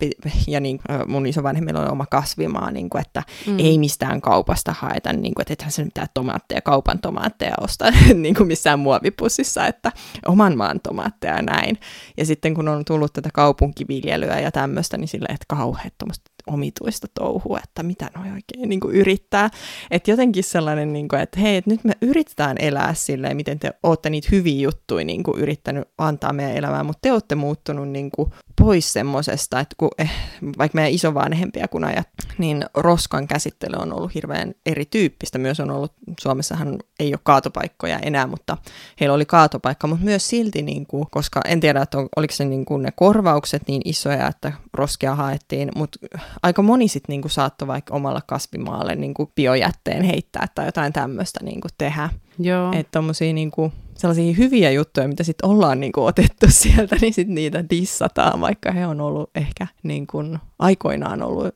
ja 0.47 0.59
niin, 0.59 0.79
mun 1.07 1.25
isovanhemmilla 1.25 1.79
oli 1.79 1.89
oma 1.89 2.05
kasvimaa, 2.05 2.71
niin 2.71 2.89
kuin, 2.89 3.01
että 3.01 3.23
mm. 3.47 3.59
ei 3.59 3.77
mistään 3.77 4.21
kaupasta 4.21 4.75
haeta, 4.79 5.13
niin 5.13 5.33
kuin, 5.33 5.41
että 5.41 5.53
ethän 5.53 5.71
se 5.71 5.83
mitään 5.83 6.07
tomaatteja, 6.13 6.61
kaupan 6.61 6.99
tomaatteja 6.99 7.53
ostaa 7.61 7.91
niin 8.13 8.35
kuin 8.35 8.47
missään 8.47 8.79
muovipussissa, 8.79 9.67
että 9.67 9.91
oman 10.27 10.57
maan 10.57 10.79
tomaatteja 10.79 11.35
ja 11.35 11.41
näin. 11.41 11.79
Ja 12.17 12.25
sitten 12.25 12.53
kun 12.53 12.67
on 12.67 12.85
tullut 12.85 13.13
tätä 13.13 13.29
kaupunkiviljelyä 13.33 14.39
ja 14.39 14.51
tämmöistä, 14.51 14.97
niin 14.97 15.07
silleen, 15.07 15.33
että 15.33 15.45
kauheattomasti 15.63 16.33
omituista 16.47 17.07
touhua, 17.13 17.59
että 17.63 17.83
mitä 17.83 18.09
noi 18.15 18.25
oikein 18.25 18.69
niin 18.69 18.79
kuin 18.79 18.95
yrittää. 18.95 19.49
Että 19.91 20.11
jotenkin 20.11 20.43
sellainen, 20.43 20.93
niin 20.93 21.07
kuin, 21.07 21.21
että 21.21 21.39
hei, 21.39 21.57
että 21.57 21.71
nyt 21.71 21.83
me 21.83 21.93
yritetään 22.01 22.57
elää 22.59 22.93
silleen, 22.93 23.37
miten 23.37 23.59
te 23.59 23.73
olette 23.83 24.09
niitä 24.09 24.27
hyviä 24.31 24.61
juttuja 24.61 25.05
niin 25.05 25.23
kuin 25.23 25.41
yrittänyt 25.41 25.87
antaa 25.97 26.33
meidän 26.33 26.55
elämään, 26.55 26.85
mutta 26.85 26.99
te 27.01 27.11
olette 27.11 27.35
muuttunut 27.35 27.89
niin 27.89 28.11
kuin 28.11 28.31
pois 28.61 28.93
semmosesta, 28.93 29.59
että 29.59 29.75
kun, 29.77 29.89
eh, 29.97 30.11
vaikka 30.57 30.75
meidän 30.75 30.93
isovanhempia 30.93 31.67
kun 31.67 31.83
ajat, 31.83 32.07
niin 32.37 32.65
roskan 32.73 33.27
käsittely 33.27 33.75
on 33.77 33.93
ollut 33.93 34.15
hirveän 34.15 34.53
erityyppistä. 34.65 35.37
Myös 35.37 35.59
on 35.59 35.71
ollut, 35.71 35.93
Suomessahan 36.19 36.79
ei 36.99 37.13
ole 37.13 37.19
kaatopaikkoja 37.23 37.99
enää, 37.99 38.27
mutta 38.27 38.57
heillä 38.99 39.13
oli 39.13 39.25
kaatopaikka, 39.25 39.87
mutta 39.87 40.05
myös 40.05 40.29
silti, 40.29 40.61
niin 40.61 40.85
kuin, 40.85 41.05
koska 41.11 41.41
en 41.45 41.59
tiedä, 41.59 41.81
että 41.81 41.97
on, 41.97 42.09
oliko 42.15 42.33
se 42.33 42.45
niin 42.45 42.65
kuin 42.65 42.83
ne 42.83 42.89
korvaukset 42.95 43.67
niin 43.67 43.81
isoja, 43.85 44.27
että 44.27 44.53
roskia 44.73 45.15
haettiin, 45.15 45.69
mutta 45.75 45.99
aika 46.43 46.61
moni 46.61 46.87
sitten 46.87 47.13
niin 47.13 47.29
saattoi 47.29 47.67
vaikka 47.67 47.95
omalla 47.95 48.21
kasvimaalle 48.27 48.95
niin 48.95 49.13
kuin 49.13 49.31
biojätteen 49.35 50.03
heittää 50.03 50.47
tai 50.55 50.65
jotain 50.65 50.93
tämmöistä 50.93 51.39
niin 51.43 51.61
kuin 51.61 51.71
tehdä. 51.77 52.09
Joo. 52.39 52.71
Että 52.73 52.91
tommosia 52.91 53.33
niin 53.33 53.51
kuin, 53.51 53.73
sellaisia 53.97 54.33
hyviä 54.33 54.71
juttuja, 54.71 55.07
mitä 55.07 55.23
sitten 55.23 55.49
ollaan 55.49 55.79
niin 55.79 55.91
kuin 55.91 56.05
otettu 56.05 56.45
sieltä, 56.61 56.95
niin 57.01 57.13
sitten 57.13 57.35
niitä 57.35 57.69
dissataan, 57.69 58.41
vaikka 58.41 58.71
he 58.71 58.87
on 58.87 59.01
ollut 59.01 59.29
ehkä 59.35 59.67
niin 59.83 60.07
kuin 60.07 60.39
aikoinaan 60.59 61.21
ollut 61.21 61.55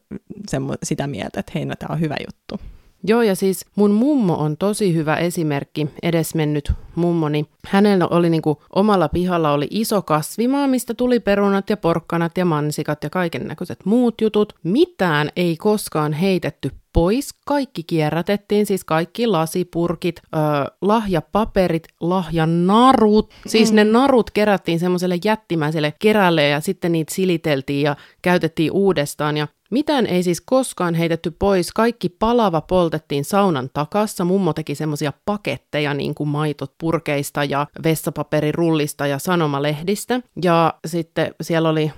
semmo- 0.51 0.77
sitä 0.83 1.07
mieltä, 1.07 1.39
että 1.39 1.51
hei, 1.55 1.65
no, 1.65 1.73
tämä 1.79 1.93
on 1.93 1.99
hyvä 1.99 2.15
juttu. 2.27 2.65
Joo, 3.03 3.21
ja 3.21 3.35
siis 3.35 3.65
mun 3.75 3.91
mummo 3.91 4.33
on 4.33 4.57
tosi 4.57 4.93
hyvä 4.93 5.15
esimerkki, 5.15 5.87
edesmennyt 6.03 6.71
mummoni. 6.95 7.45
Hänellä 7.67 8.07
oli 8.07 8.29
niinku, 8.29 8.61
omalla 8.75 9.09
pihalla 9.09 9.51
oli 9.51 9.67
iso 9.69 10.01
kasvimaa, 10.01 10.67
mistä 10.67 10.93
tuli 10.93 11.19
perunat 11.19 11.69
ja 11.69 11.77
porkkanat 11.77 12.37
ja 12.37 12.45
mansikat 12.45 13.03
ja 13.03 13.09
kaiken 13.09 13.47
näköiset 13.47 13.79
muut 13.85 14.21
jutut. 14.21 14.53
Mitään 14.63 15.29
ei 15.35 15.57
koskaan 15.57 16.13
heitetty 16.13 16.71
pois. 16.93 17.33
Kaikki 17.45 17.83
kierrätettiin, 17.83 18.65
siis 18.65 18.83
kaikki 18.83 19.27
lasipurkit, 19.27 20.21
öö, 20.35 20.41
lahjapaperit, 20.81 21.87
lahjanarut. 22.01 23.33
Siis 23.47 23.71
mm. 23.71 23.75
ne 23.75 23.83
narut 23.83 24.31
kerättiin 24.31 24.79
semmoiselle 24.79 25.19
jättimäiselle 25.23 25.93
kerälle 25.99 26.47
ja 26.47 26.59
sitten 26.59 26.91
niitä 26.91 27.13
siliteltiin 27.13 27.81
ja 27.81 27.95
käytettiin 28.21 28.71
uudestaan. 28.71 29.37
Ja 29.37 29.47
mitään 29.71 30.05
ei 30.05 30.23
siis 30.23 30.41
koskaan 30.41 30.93
heitetty 30.93 31.31
pois, 31.31 31.71
kaikki 31.71 32.09
palava 32.09 32.61
poltettiin 32.61 33.25
saunan 33.25 33.69
takassa. 33.73 34.25
Mummo 34.25 34.53
teki 34.53 34.75
semmoisia 34.75 35.13
paketteja 35.25 35.93
niin 35.93 36.15
kuin 36.15 36.29
maitot 36.29 36.73
purkeista 36.77 37.43
ja 37.43 37.67
vessapaperirullista 37.83 39.07
ja 39.07 39.19
sanomalehdistä. 39.19 40.21
Ja 40.43 40.73
sitten 40.87 41.35
siellä 41.41 41.69
oli 41.69 41.91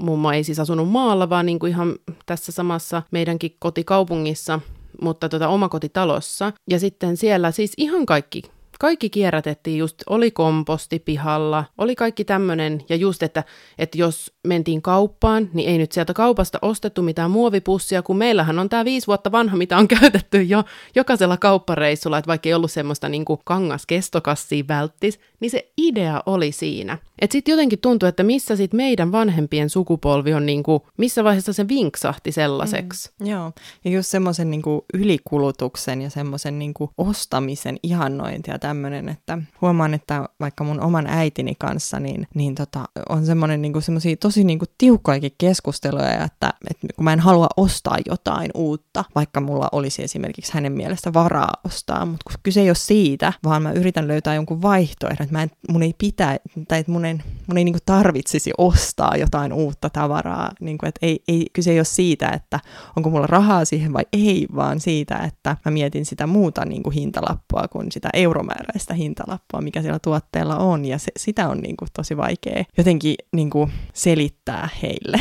mummo 0.00 0.32
ei 0.32 0.44
siis 0.44 0.60
asunut 0.60 0.88
maalla, 0.88 1.30
vaan 1.30 1.46
niin 1.46 1.58
kuin 1.58 1.70
ihan 1.70 1.94
tässä 2.26 2.52
samassa 2.52 3.02
meidänkin 3.10 3.56
kotikaupungissa, 3.58 4.60
mutta 5.02 5.28
tota 5.28 5.48
omakotitalossa. 5.48 6.52
Ja 6.70 6.78
sitten 6.78 7.16
siellä 7.16 7.50
siis 7.50 7.72
ihan 7.76 8.06
kaikki 8.06 8.42
kaikki 8.78 9.10
kierrätettiin 9.10 9.78
just, 9.78 10.02
oli 10.06 10.30
komposti 10.30 10.98
pihalla, 10.98 11.64
oli 11.78 11.94
kaikki 11.94 12.24
tämmöinen, 12.24 12.84
ja 12.88 12.96
just, 12.96 13.22
että, 13.22 13.44
että 13.78 13.98
jos 13.98 14.32
mentiin 14.46 14.82
kauppaan, 14.82 15.50
niin 15.52 15.68
ei 15.68 15.78
nyt 15.78 15.92
sieltä 15.92 16.14
kaupasta 16.14 16.58
ostettu 16.62 17.02
mitään 17.02 17.30
muovipussia, 17.30 18.02
kun 18.02 18.16
meillähän 18.16 18.58
on 18.58 18.68
tämä 18.68 18.84
viisi 18.84 19.06
vuotta 19.06 19.32
vanha, 19.32 19.56
mitä 19.56 19.78
on 19.78 19.88
käytetty 20.00 20.42
jo 20.42 20.64
jokaisella 20.94 21.36
kauppareissulla, 21.36 22.18
että 22.18 22.28
vaikka 22.28 22.48
ei 22.48 22.54
ollut 22.54 22.72
semmoista 22.72 23.08
niin 23.08 23.24
kuin 23.24 23.40
kangaskestokassia 23.44 24.64
välttis, 24.68 25.20
niin 25.40 25.50
se 25.50 25.72
idea 25.76 26.22
oli 26.26 26.52
siinä. 26.52 26.98
Että 27.18 27.32
sitten 27.32 27.52
jotenkin 27.52 27.78
tuntuu, 27.78 28.08
että 28.08 28.22
missä 28.22 28.56
sitten 28.56 28.76
meidän 28.76 29.12
vanhempien 29.12 29.70
sukupolvi 29.70 30.34
on, 30.34 30.46
niin 30.46 30.62
kuin, 30.62 30.82
missä 30.96 31.24
vaiheessa 31.24 31.52
se 31.52 31.68
vinksahti 31.68 32.32
sellaiseksi. 32.32 33.10
Mm, 33.20 33.26
joo, 33.26 33.52
ja 33.84 33.90
just 33.90 34.08
semmoisen 34.08 34.50
niin 34.50 34.62
ylikulutuksen 34.94 36.02
ja 36.02 36.10
semmoisen 36.10 36.58
niin 36.58 36.74
ostamisen 36.98 37.76
ihannointi 37.82 38.50
ja 38.50 38.58
tämmöinen, 38.66 39.08
että 39.08 39.38
huomaan, 39.60 39.94
että 39.94 40.28
vaikka 40.40 40.64
mun 40.64 40.80
oman 40.80 41.06
äitini 41.06 41.54
kanssa, 41.58 42.00
niin, 42.00 42.26
niin 42.34 42.54
tota, 42.54 42.84
on 43.08 43.26
semmoinen 43.26 43.62
niin 43.62 43.72
tosi 44.20 44.44
niin 44.44 44.58
kuin 44.58 44.68
tiukkoikin 44.78 45.32
keskusteluja, 45.38 46.24
että, 46.24 46.54
että 46.70 46.86
kun 46.96 47.04
mä 47.04 47.12
en 47.12 47.20
halua 47.20 47.46
ostaa 47.56 47.96
jotain 48.06 48.50
uutta, 48.54 49.04
vaikka 49.14 49.40
mulla 49.40 49.68
olisi 49.72 50.02
esimerkiksi 50.02 50.54
hänen 50.54 50.72
mielestä 50.72 51.12
varaa 51.12 51.52
ostaa, 51.64 52.06
mutta 52.06 52.24
kun 52.24 52.40
kyse 52.42 52.60
ei 52.60 52.68
ole 52.68 52.74
siitä, 52.74 53.32
vaan 53.44 53.62
mä 53.62 53.72
yritän 53.72 54.08
löytää 54.08 54.34
jonkun 54.34 54.62
vaihtoehdon, 54.62 55.24
että 55.24 55.36
mä 55.36 55.42
en, 55.42 55.50
mun 55.70 55.82
ei 55.82 55.94
pitää, 55.98 56.36
tai 56.68 56.78
että 56.78 56.92
mun 56.92 57.04
ei, 57.04 57.14
mun 57.46 57.58
ei 57.58 57.64
niin 57.64 57.74
kuin 57.74 57.82
tarvitsisi 57.86 58.50
ostaa 58.58 59.16
jotain 59.16 59.52
uutta 59.52 59.90
tavaraa, 59.90 60.50
niin 60.60 60.78
kuin, 60.78 60.88
että 60.88 61.06
ei, 61.06 61.22
ei, 61.28 61.46
kyse 61.52 61.70
ei 61.70 61.78
ole 61.78 61.84
siitä, 61.84 62.28
että 62.28 62.60
onko 62.96 63.10
mulla 63.10 63.26
rahaa 63.26 63.64
siihen 63.64 63.92
vai 63.92 64.04
ei, 64.12 64.46
vaan 64.56 64.80
siitä, 64.80 65.16
että 65.16 65.56
mä 65.64 65.70
mietin 65.70 66.06
sitä 66.06 66.26
muuta 66.26 66.64
niin 66.64 66.82
kuin 66.82 66.94
hintalappua 66.94 67.68
kuin 67.68 67.92
sitä 67.92 68.08
euromääräistä 68.56 68.94
hintalappua, 68.94 69.60
mikä 69.60 69.82
siellä 69.82 69.98
tuotteella 69.98 70.56
on, 70.56 70.84
ja 70.84 70.98
se, 70.98 71.12
sitä 71.16 71.48
on 71.48 71.58
niin 71.58 71.76
kuin 71.76 71.88
tosi 71.92 72.16
vaikea 72.16 72.64
jotenkin 72.78 73.14
niin 73.32 73.50
kuin 73.50 73.72
selittää 73.92 74.68
heille. 74.82 75.20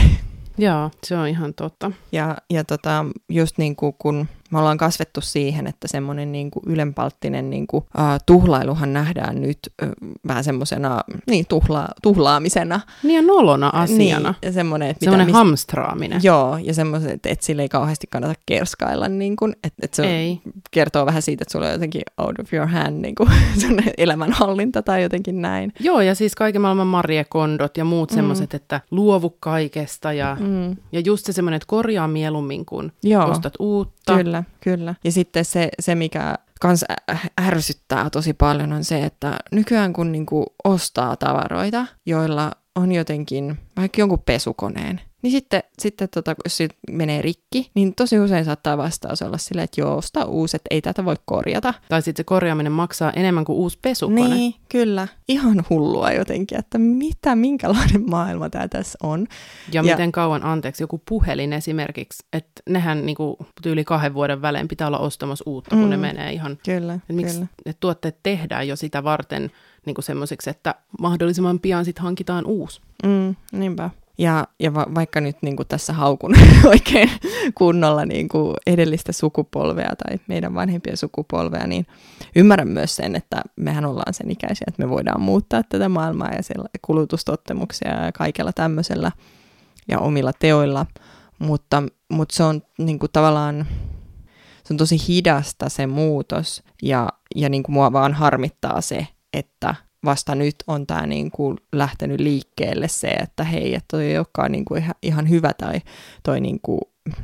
Joo, 0.58 0.92
se 1.04 1.18
on 1.18 1.28
ihan 1.28 1.54
totta. 1.54 1.92
Ja, 2.12 2.38
ja 2.50 2.64
tota, 2.64 3.06
just 3.30 3.58
niin 3.58 3.76
kuin 3.76 3.94
kun 4.00 4.28
me 4.52 4.60
ollaan 4.60 4.78
kasvettu 4.78 5.22
siihen, 5.22 5.68
että 5.68 5.88
semmoinen 5.88 6.32
niin 6.32 6.52
kuin 6.52 6.64
ylenpalttinen 6.68 7.50
niin 7.50 7.68
kuin, 7.68 7.84
uh, 7.84 8.04
tuhlailuhan 8.26 8.94
nähdään 8.94 9.42
nyt 9.42 9.60
uh, 9.84 9.90
vähän 10.28 10.44
semmoisena 10.44 11.02
niin, 11.28 11.46
tuhla, 11.50 11.88
tuhlaamisena. 12.02 12.80
Niin 13.04 13.16
ja 13.16 13.22
nolona 13.22 13.70
asiana. 13.74 14.30
Niin, 14.30 14.40
ja 14.42 14.52
semmoinen, 14.52 14.90
että 14.90 15.06
semmoinen 15.06 15.28
mitä, 15.28 15.38
hamstraaminen. 15.38 16.20
Joo, 16.24 16.58
ja 16.58 16.74
semmoinen, 16.74 17.12
että, 17.12 17.30
että 17.30 17.46
sille 17.46 17.62
ei 17.62 17.70
kauheasti 17.70 18.08
kannata 18.10 18.34
kerskailla, 18.46 19.08
niin 19.08 19.36
kuin, 19.36 19.54
että, 19.64 19.80
että 19.84 19.96
se 19.96 20.08
ei. 20.08 20.42
kertoo 20.72 21.06
vähän 21.06 21.22
siitä, 21.22 21.42
että 21.42 21.52
sulla 21.52 21.66
on 21.66 21.72
jotenkin 21.72 22.02
out 22.18 22.40
of 22.40 22.54
your 22.54 22.68
hand 22.68 23.02
niin 23.06 23.16
kuin, 23.16 23.30
elämänhallinta 23.98 24.82
tai 24.82 25.04
jotenkin 25.04 25.42
näin. 25.42 25.74
Joo, 25.80 26.02
ja 26.02 26.16
siis 26.16 26.36
kaiken 26.36 26.62
maailman 26.62 26.88
marjekondot 26.88 27.78
ja 27.78 27.86
muut 27.86 28.12
mm. 28.12 28.16
semmoiset, 28.16 28.54
että 28.54 28.82
luovu 28.92 29.30
kaikesta 29.40 30.14
ja, 30.14 30.38
mm. 30.40 30.76
ja 30.92 31.00
just 31.00 31.26
se 31.26 31.34
semmoinen, 31.34 31.56
että 31.56 31.68
korjaa 31.68 32.08
mieluummin 32.08 32.66
kuin 32.66 32.92
Joo. 33.04 33.30
ostat 33.30 33.54
uutta. 33.60 34.18
Kyllä, 34.18 34.35
kyllä. 34.62 34.96
Ja 35.04 35.12
sitten 35.12 35.46
se, 35.46 35.70
se 35.80 35.96
mikä 35.96 36.36
kans 36.62 36.86
ärsyttää 37.42 38.10
tosi 38.10 38.34
paljon 38.34 38.74
on 38.74 38.84
se, 38.84 39.04
että 39.04 39.38
nykyään 39.52 39.94
kun 39.94 40.12
niinku 40.12 40.46
ostaa 40.64 41.16
tavaroita, 41.16 41.88
joilla 42.06 42.52
on 42.76 42.92
jotenkin 42.92 43.58
vaikka 43.78 44.02
jonkun 44.02 44.24
pesukoneen, 44.26 45.02
niin 45.26 45.32
sitten, 45.32 45.64
sitten 45.80 46.10
tota, 46.10 46.36
jos 46.46 46.58
se 46.58 46.68
menee 46.92 47.22
rikki, 47.22 47.72
niin 47.74 47.96
tosi 47.96 48.20
usein 48.20 48.46
saattaa 48.46 48.78
vastaus 48.78 49.22
olla 49.22 49.38
silleen, 49.38 49.64
että 49.64 49.82
joo, 49.82 49.98
ostaa 49.98 50.26
uusi, 50.26 50.56
että 50.56 50.68
ei 50.72 50.82
tätä 50.82 51.06
voi 51.06 51.16
korjata. 51.26 51.74
Tai 51.90 52.02
sitten 52.02 52.24
se 52.24 52.24
korjaaminen 52.24 52.72
maksaa 52.72 53.12
enemmän 53.12 53.46
kuin 53.46 53.56
uusi 53.56 53.80
pesukone. 53.82 54.36
Niin, 54.36 54.54
kyllä. 54.70 55.08
Ihan 55.28 55.66
hullua 55.70 56.12
jotenkin, 56.12 56.60
että 56.60 56.78
mitä, 56.78 57.36
minkälainen 57.36 58.10
maailma 58.10 58.50
tämä 58.50 58.68
tässä 58.68 58.98
on. 59.04 59.28
Ja, 59.72 59.82
ja 59.82 59.84
miten 59.84 60.12
kauan, 60.12 60.44
anteeksi, 60.44 60.84
joku 60.84 61.02
puhelin 61.10 61.54
esimerkiksi, 61.54 62.24
että 62.34 62.62
nehän 62.70 63.06
niinku, 63.06 63.38
yli 63.66 63.84
kahden 63.84 64.14
vuoden 64.14 64.42
välein 64.42 64.68
pitää 64.68 64.88
olla 64.88 65.00
ostamassa 65.00 65.44
uutta, 65.48 65.76
kun 65.76 65.86
mm, 65.86 65.90
ne 65.90 65.98
menee 65.98 66.34
ihan... 66.34 66.58
Kyllä, 66.66 66.94
että 66.94 67.14
miksi 67.14 67.34
kyllä. 67.34 67.48
Ne 67.66 67.74
tuotteet 67.80 68.18
tehdään 68.24 68.68
jo 68.68 68.76
sitä 68.76 69.04
varten 69.04 69.52
niin 69.86 69.96
semmoiseksi, 70.00 70.50
että 70.50 70.76
mahdollisimman 71.00 71.60
pian 71.60 71.86
sitten 71.86 72.04
hankitaan 72.04 72.46
uusi. 72.46 72.82
Mm, 73.04 73.36
niinpä. 73.52 73.90
Ja, 74.18 74.48
ja 74.60 74.74
va, 74.74 74.86
vaikka 74.96 75.22
nyt 75.22 75.38
niin 75.42 75.56
kuin 75.56 75.68
tässä 75.68 75.94
haukun 75.94 76.36
oikein 76.66 77.12
kunnolla 77.56 78.06
niin 78.06 78.28
kuin 78.28 78.56
edellistä 78.68 79.12
sukupolvea 79.12 79.92
tai 79.96 80.20
meidän 80.28 80.56
vanhempien 80.56 80.98
sukupolvea, 80.98 81.68
niin 81.68 81.86
ymmärrän 82.36 82.68
myös 82.68 82.96
sen, 82.96 83.16
että 83.16 83.42
mehän 83.56 83.86
ollaan 83.86 84.14
sen 84.14 84.32
ikäisiä, 84.32 84.66
että 84.68 84.84
me 84.84 84.90
voidaan 84.90 85.22
muuttaa 85.22 85.64
tätä 85.64 85.90
maailmaa 85.90 86.32
ja 86.32 86.42
kulutustottemuksia 86.82 88.06
ja 88.06 88.12
kaikella 88.12 88.54
tämmöisellä 88.54 89.12
ja 89.88 90.00
omilla 90.00 90.34
teoilla, 90.34 90.86
mutta, 91.40 91.84
mutta 92.10 92.36
se 92.36 92.44
on 92.44 92.62
niin 92.78 93.00
kuin 93.00 93.12
tavallaan 93.14 93.68
se 94.64 94.74
on 94.74 94.78
tosi 94.78 95.08
hidasta 95.08 95.70
se 95.70 95.88
muutos 95.88 96.64
ja, 96.82 97.10
ja 97.36 97.50
niin 97.50 97.64
kuin 97.64 97.74
mua 97.74 97.94
vaan 97.94 98.14
harmittaa 98.14 98.82
se, 98.82 99.08
että 99.38 99.76
vasta 100.06 100.36
nyt 100.36 100.56
on 100.68 100.88
tämä 100.88 101.08
niin 101.08 101.32
kuin 101.32 101.58
lähtenyt 101.74 102.20
liikkeelle 102.20 102.88
se, 102.88 103.08
että 103.08 103.44
hei, 103.44 103.76
että 103.76 103.86
toi 103.92 104.06
ei 104.06 104.18
olekaan 104.18 104.52
niin 104.52 104.66
kuin 104.66 104.86
ihan, 105.02 105.30
hyvä 105.30 105.52
tai 105.54 105.82
toi 106.24 106.42
niin 106.42 106.60
kuin 106.62 106.82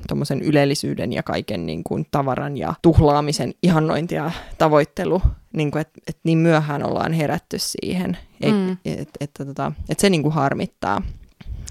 tuommoisen 0.07 0.41
ylellisyyden 0.41 1.13
ja 1.13 1.23
kaiken 1.23 1.65
niin 1.65 1.83
kuin 1.83 2.05
tavaran 2.11 2.57
ja 2.57 2.73
tuhlaamisen 2.81 3.53
ihannointi 3.63 4.15
ja 4.15 4.31
tavoittelu, 4.57 5.21
niin 5.53 5.71
kuin, 5.71 5.81
että, 5.81 5.99
että 6.07 6.21
niin 6.23 6.37
myöhään 6.37 6.83
ollaan 6.83 7.13
herätty 7.13 7.59
siihen, 7.59 8.17
mm. 8.45 8.71
että 8.71 9.01
et, 9.01 9.09
et, 9.19 9.31
tota, 9.47 9.71
et 9.89 9.99
se 9.99 10.09
niin 10.09 10.23
kuin 10.23 10.33
harmittaa. 10.33 11.01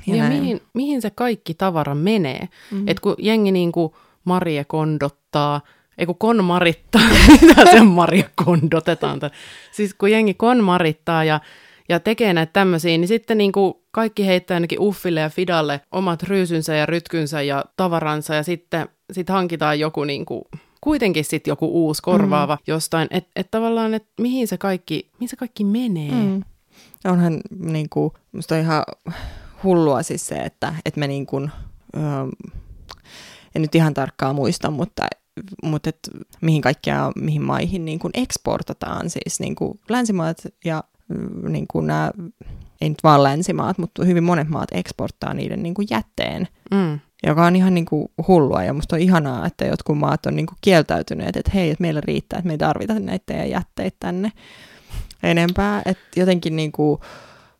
Ja, 0.06 0.16
ja 0.16 0.28
mihin, 0.28 0.60
mihin 0.74 1.02
se 1.02 1.10
kaikki 1.10 1.54
tavara 1.54 1.94
menee? 1.94 2.40
Mm-hmm. 2.40 2.88
Että 2.88 3.00
kun 3.00 3.14
jengi 3.18 3.52
niin 3.52 3.72
kuin 3.72 3.92
Marie 4.24 4.64
kondottaa 4.64 5.60
ei 5.98 6.06
kun 6.06 6.18
konmarittaa, 6.18 7.02
mitä 7.42 7.70
se 7.70 7.80
Maria 7.80 8.30
kondotetaan. 8.44 9.20
Siis 9.72 9.94
kun 9.94 10.10
jengi 10.10 10.34
konmarittaa 10.34 11.24
ja, 11.24 11.40
ja 11.88 12.00
tekee 12.00 12.32
näitä 12.32 12.52
tämmöisiä, 12.52 12.98
niin 12.98 13.08
sitten 13.08 13.38
niin 13.38 13.52
kuin 13.52 13.74
kaikki 13.90 14.26
heittää 14.26 14.54
ainakin 14.54 14.80
Uffille 14.80 15.20
ja 15.20 15.30
Fidalle 15.30 15.80
omat 15.92 16.22
ryysynsä 16.22 16.74
ja 16.74 16.86
rytkynsä 16.86 17.42
ja 17.42 17.64
tavaransa 17.76 18.34
ja 18.34 18.42
sitten 18.42 18.88
sit 19.12 19.28
hankitaan 19.28 19.80
joku 19.80 20.04
niin 20.04 20.26
kuin, 20.26 20.42
kuitenkin 20.80 21.24
sitten 21.24 21.50
joku 21.52 21.66
uusi 21.86 22.02
korvaava 22.02 22.54
mm. 22.54 22.62
jostain. 22.66 23.08
Että 23.10 23.30
et 23.36 23.50
tavallaan, 23.50 23.94
että 23.94 24.10
mihin 24.20 24.48
se 24.48 24.58
kaikki, 24.58 25.10
mihin 25.12 25.28
se 25.28 25.36
kaikki 25.36 25.64
menee. 25.64 26.10
Mm. 26.10 26.42
Onhan 27.04 27.40
niin 27.58 27.86
kuin, 27.90 28.12
musta 28.32 28.54
on 28.54 28.60
ihan 28.60 28.82
hullua 29.64 30.02
siis 30.02 30.26
se, 30.26 30.34
että, 30.34 30.74
että 30.84 31.00
me 31.00 31.06
niin 31.06 31.26
kuin, 31.26 31.50
öö, 31.96 32.02
en 33.54 33.62
nyt 33.62 33.74
ihan 33.74 33.94
tarkkaan 33.94 34.34
muista, 34.34 34.70
mutta, 34.70 35.06
mutta 35.62 35.88
et 35.88 35.98
mihin 36.40 36.62
kaikkia, 36.62 37.12
mihin 37.16 37.42
maihin 37.42 37.84
niin 37.84 37.98
kuin 37.98 38.10
eksportataan 38.14 39.10
siis 39.10 39.40
niin 39.40 39.54
kuin 39.54 39.80
länsimaat 39.88 40.38
ja 40.64 40.84
niin 41.48 41.66
kuin 41.68 41.86
nämä, 41.86 42.10
ei 42.80 42.88
nyt 42.88 43.04
vaan 43.04 43.22
länsimaat, 43.22 43.78
mutta 43.78 44.04
hyvin 44.04 44.24
monet 44.24 44.48
maat 44.48 44.68
eksporttaa 44.72 45.34
niiden 45.34 45.62
niin 45.62 45.74
kuin 45.74 45.88
jätteen, 45.90 46.48
mm. 46.70 47.00
joka 47.26 47.46
on 47.46 47.56
ihan 47.56 47.74
niin 47.74 47.84
kuin 47.84 48.08
hullua 48.28 48.64
ja 48.64 48.72
musta 48.72 48.96
on 48.96 49.02
ihanaa, 49.02 49.46
että 49.46 49.64
jotkut 49.64 49.98
maat 49.98 50.26
on 50.26 50.36
niin 50.36 50.46
kuin 50.46 50.58
kieltäytyneet, 50.60 51.36
että 51.36 51.50
hei, 51.54 51.70
että 51.70 51.82
meillä 51.82 52.00
riittää, 52.04 52.38
että 52.38 52.46
me 52.46 52.52
ei 52.52 52.58
tarvita 52.58 52.98
näitä 52.98 53.32
jätteitä 53.32 53.96
tänne 54.00 54.32
enempää, 55.22 55.82
että 55.84 56.20
jotenkin 56.20 56.56
niin 56.56 56.72
kuin, 56.72 57.00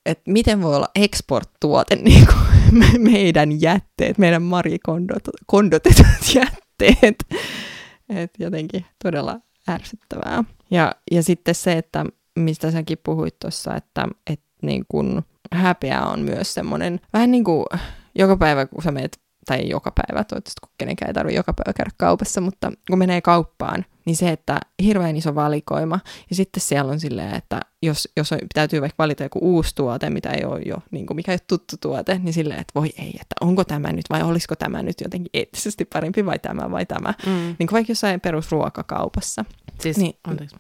että 0.07 0.31
miten 0.31 0.63
voi 0.63 0.77
olla 0.77 0.89
export-tuote 0.95 1.97
niin 2.03 2.27
kuin 2.27 3.03
meidän 3.13 3.61
jätteet, 3.61 4.19
meidän 4.19 4.43
marikondotetut 4.43 6.05
jätteet. 6.35 6.70
Et 8.09 8.31
jotenkin 8.39 8.87
todella 9.03 9.41
ärsyttävää. 9.69 10.45
Ja, 10.71 10.93
ja 11.11 11.23
sitten 11.23 11.55
se, 11.55 11.73
että 11.73 12.05
mistä 12.39 12.71
säkin 12.71 12.99
puhuit 13.03 13.39
tuossa, 13.39 13.77
että, 13.77 14.09
että 14.31 14.47
niin 14.63 14.85
kun 14.89 15.23
häpeä 15.53 16.03
on 16.03 16.21
myös 16.21 16.55
semmoinen, 16.55 17.01
vähän 17.13 17.31
niin 17.31 17.45
kuin 17.45 17.67
joka 18.15 18.37
päivä, 18.37 18.67
kun 18.67 18.83
sä 18.83 18.91
meet 18.91 19.21
tai 19.51 19.69
joka 19.69 19.93
päivä, 19.95 20.25
toivottavasti 20.25 20.61
kun 20.61 20.73
kenenkään 20.79 21.11
ei 21.11 21.15
tarvitse 21.15 21.37
joka 21.37 21.53
päivä 21.53 21.73
käydä 21.73 21.91
kaupassa, 21.97 22.41
mutta 22.41 22.73
kun 22.91 22.99
menee 22.99 23.21
kauppaan, 23.21 23.85
niin 24.05 24.17
se, 24.17 24.31
että 24.31 24.61
hirveän 24.83 25.17
iso 25.17 25.35
valikoima, 25.35 26.01
ja 26.31 26.37
sitten 26.37 26.61
siellä 26.61 26.93
on 26.93 27.01
silleen, 27.01 27.35
että 27.35 27.61
jos, 27.83 28.09
jos 28.17 28.33
on, 28.33 28.39
täytyy 28.55 28.81
vaikka 28.81 29.03
valita 29.03 29.23
joku 29.23 29.39
uusi 29.43 29.75
tuote, 29.75 30.11
mitä 30.11 30.31
ei 30.31 30.45
ole 30.45 30.61
jo, 30.67 30.77
niin 30.91 31.07
kuin 31.07 31.17
mikä 31.17 31.33
ei 31.33 31.35
ole 31.35 31.41
tuttu 31.47 31.77
tuote, 31.81 32.19
niin 32.19 32.33
silleen, 32.33 32.61
että 32.61 32.73
voi 32.75 32.91
ei, 32.99 33.09
että 33.09 33.35
onko 33.41 33.65
tämä 33.65 33.93
nyt 33.93 34.05
vai 34.11 34.23
olisiko 34.23 34.57
tämä 34.57 34.83
nyt 34.83 35.01
jotenkin 35.01 35.31
eettisesti 35.35 35.85
parempi 35.85 36.27
vai 36.27 36.39
tämä 36.39 36.71
vai 36.71 36.87
tämä. 36.87 37.15
Mm. 37.27 37.33
Niin 37.33 37.57
kuin 37.59 37.73
vaikka 37.73 37.91
jossain 37.91 38.21
perusruokakaupassa. 38.21 39.45
Siis, 39.81 39.97
niin, 39.97 40.15
anteeksi. 40.25 40.57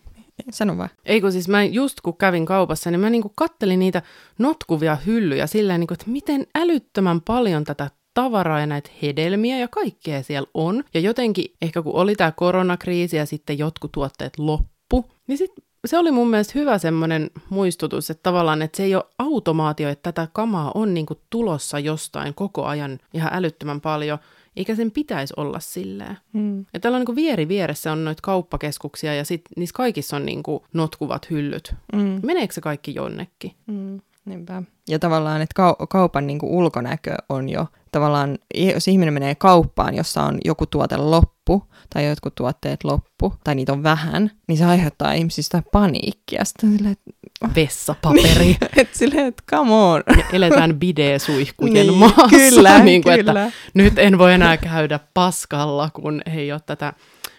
Sano 0.51 0.79
vaan. 0.79 0.91
Ei 1.05 1.21
kun 1.21 1.33
siis 1.33 1.49
mä 1.49 1.65
just 1.65 2.01
kun 2.01 2.17
kävin 2.17 2.47
kaupassa, 2.47 2.91
niin 2.91 3.01
mä 3.01 3.11
niinku 3.11 3.33
kattelin 3.35 3.79
niitä 3.79 4.03
notkuvia 4.39 4.97
hyllyjä 5.07 5.47
silleen, 5.47 5.81
niinku, 5.81 5.95
että 5.95 6.11
miten 6.11 6.47
älyttömän 6.55 7.21
paljon 7.21 7.65
tätä 7.65 7.91
tavaraa 8.15 8.61
ja 8.61 8.67
näitä 8.67 8.91
hedelmiä 9.03 9.59
ja 9.59 9.69
kaikkea 9.69 10.23
siellä 10.23 10.49
on. 10.55 10.85
Ja 10.95 11.01
jotenkin 11.01 11.55
ehkä 11.63 11.83
kun 11.83 11.95
oli 11.95 12.15
tämä 12.15 12.33
koronakriisi 12.33 13.17
ja 13.17 13.27
sitten 13.27 13.59
jotkut 13.59 13.93
tuotteet 13.93 14.39
loppu, 14.39 15.05
niin 15.27 15.39
sitten 15.39 15.65
se 15.87 15.99
oli 15.99 16.11
mun 16.11 16.31
mielestä 16.31 16.59
hyvä 16.59 16.79
semmoinen 16.79 17.31
muistutus, 17.51 18.11
että 18.11 18.23
tavallaan, 18.23 18.63
että 18.63 18.77
se 18.77 18.83
ei 18.83 18.95
ole 18.95 19.05
automaatio, 19.19 19.89
että 19.89 20.13
tätä 20.13 20.29
kamaa 20.33 20.73
on 20.75 20.95
niinku 20.95 21.21
tulossa 21.31 21.79
jostain 21.79 22.35
koko 22.35 22.65
ajan 22.65 22.99
ihan 23.15 23.35
älyttömän 23.35 23.81
paljon, 23.81 24.19
eikä 24.57 24.75
sen 24.75 24.91
pitäisi 24.91 25.35
olla 25.37 25.61
silleen. 25.61 26.19
Mm. 26.33 26.65
Ja 26.75 26.81
täällä 26.81 26.97
on 26.97 27.01
niinku 27.01 27.15
vieri 27.15 27.49
vieressä 27.49 27.93
on 27.93 28.05
noita 28.05 28.21
kauppakeskuksia 28.23 29.15
ja 29.15 29.25
sit 29.25 29.43
niissä 29.57 29.75
kaikissa 29.75 30.17
on 30.17 30.27
niinku 30.27 30.67
notkuvat 30.75 31.31
hyllyt. 31.31 31.75
Mm. 31.93 32.21
Meneekö 32.23 32.55
se 32.55 32.61
kaikki 32.61 32.95
jonnekin? 32.95 33.53
Mm. 33.67 34.01
Niinpä. 34.25 34.63
Ja 34.89 34.99
tavallaan, 34.99 35.43
että 35.43 35.63
kaupan 35.89 36.27
niin 36.27 36.39
kuin 36.39 36.53
ulkonäkö 36.53 37.15
on 37.29 37.49
jo, 37.49 37.67
tavallaan, 37.93 38.39
jos 38.55 38.89
ihminen 38.89 39.15
menee 39.15 39.35
kauppaan, 39.35 39.95
jossa 39.95 40.23
on 40.23 40.39
joku 40.45 40.67
tuote 40.67 40.97
loppu, 40.97 41.65
tai 41.95 42.07
jotkut 42.07 42.35
tuotteet 42.35 42.85
loppu, 42.85 43.35
tai 43.45 43.55
niitä 43.55 43.73
on 43.73 43.83
vähän, 43.83 44.31
niin 44.47 44.59
se 44.59 44.65
aiheuttaa 44.65 45.13
ihmisistä 45.13 45.63
paniikkia. 45.73 46.45
Sitten 46.45 46.77
silleen, 46.77 46.93
että... 46.93 47.11
Vessapaperi. 47.57 48.45
Niin, 48.45 48.57
että 48.77 48.99
silleen, 48.99 49.27
että 49.27 49.43
come 49.51 49.73
on. 49.73 50.03
Ja 50.17 50.25
eletään 50.33 50.75
bide-suihkujen 50.75 51.87
niin, 51.87 51.95
maassa. 51.95 52.29
Kyllä, 52.51 52.79
niin 52.85 53.03
kuin, 53.03 53.19
kyllä. 53.19 53.45
Että 53.45 53.59
nyt 53.75 53.99
en 53.99 54.19
voi 54.19 54.35
enää 54.35 54.57
käydä 54.57 55.01
paskalla, 55.15 55.91
kun 55.93 56.23
ei 56.37 56.53
ole 56.53 56.61
tätä. 56.67 56.93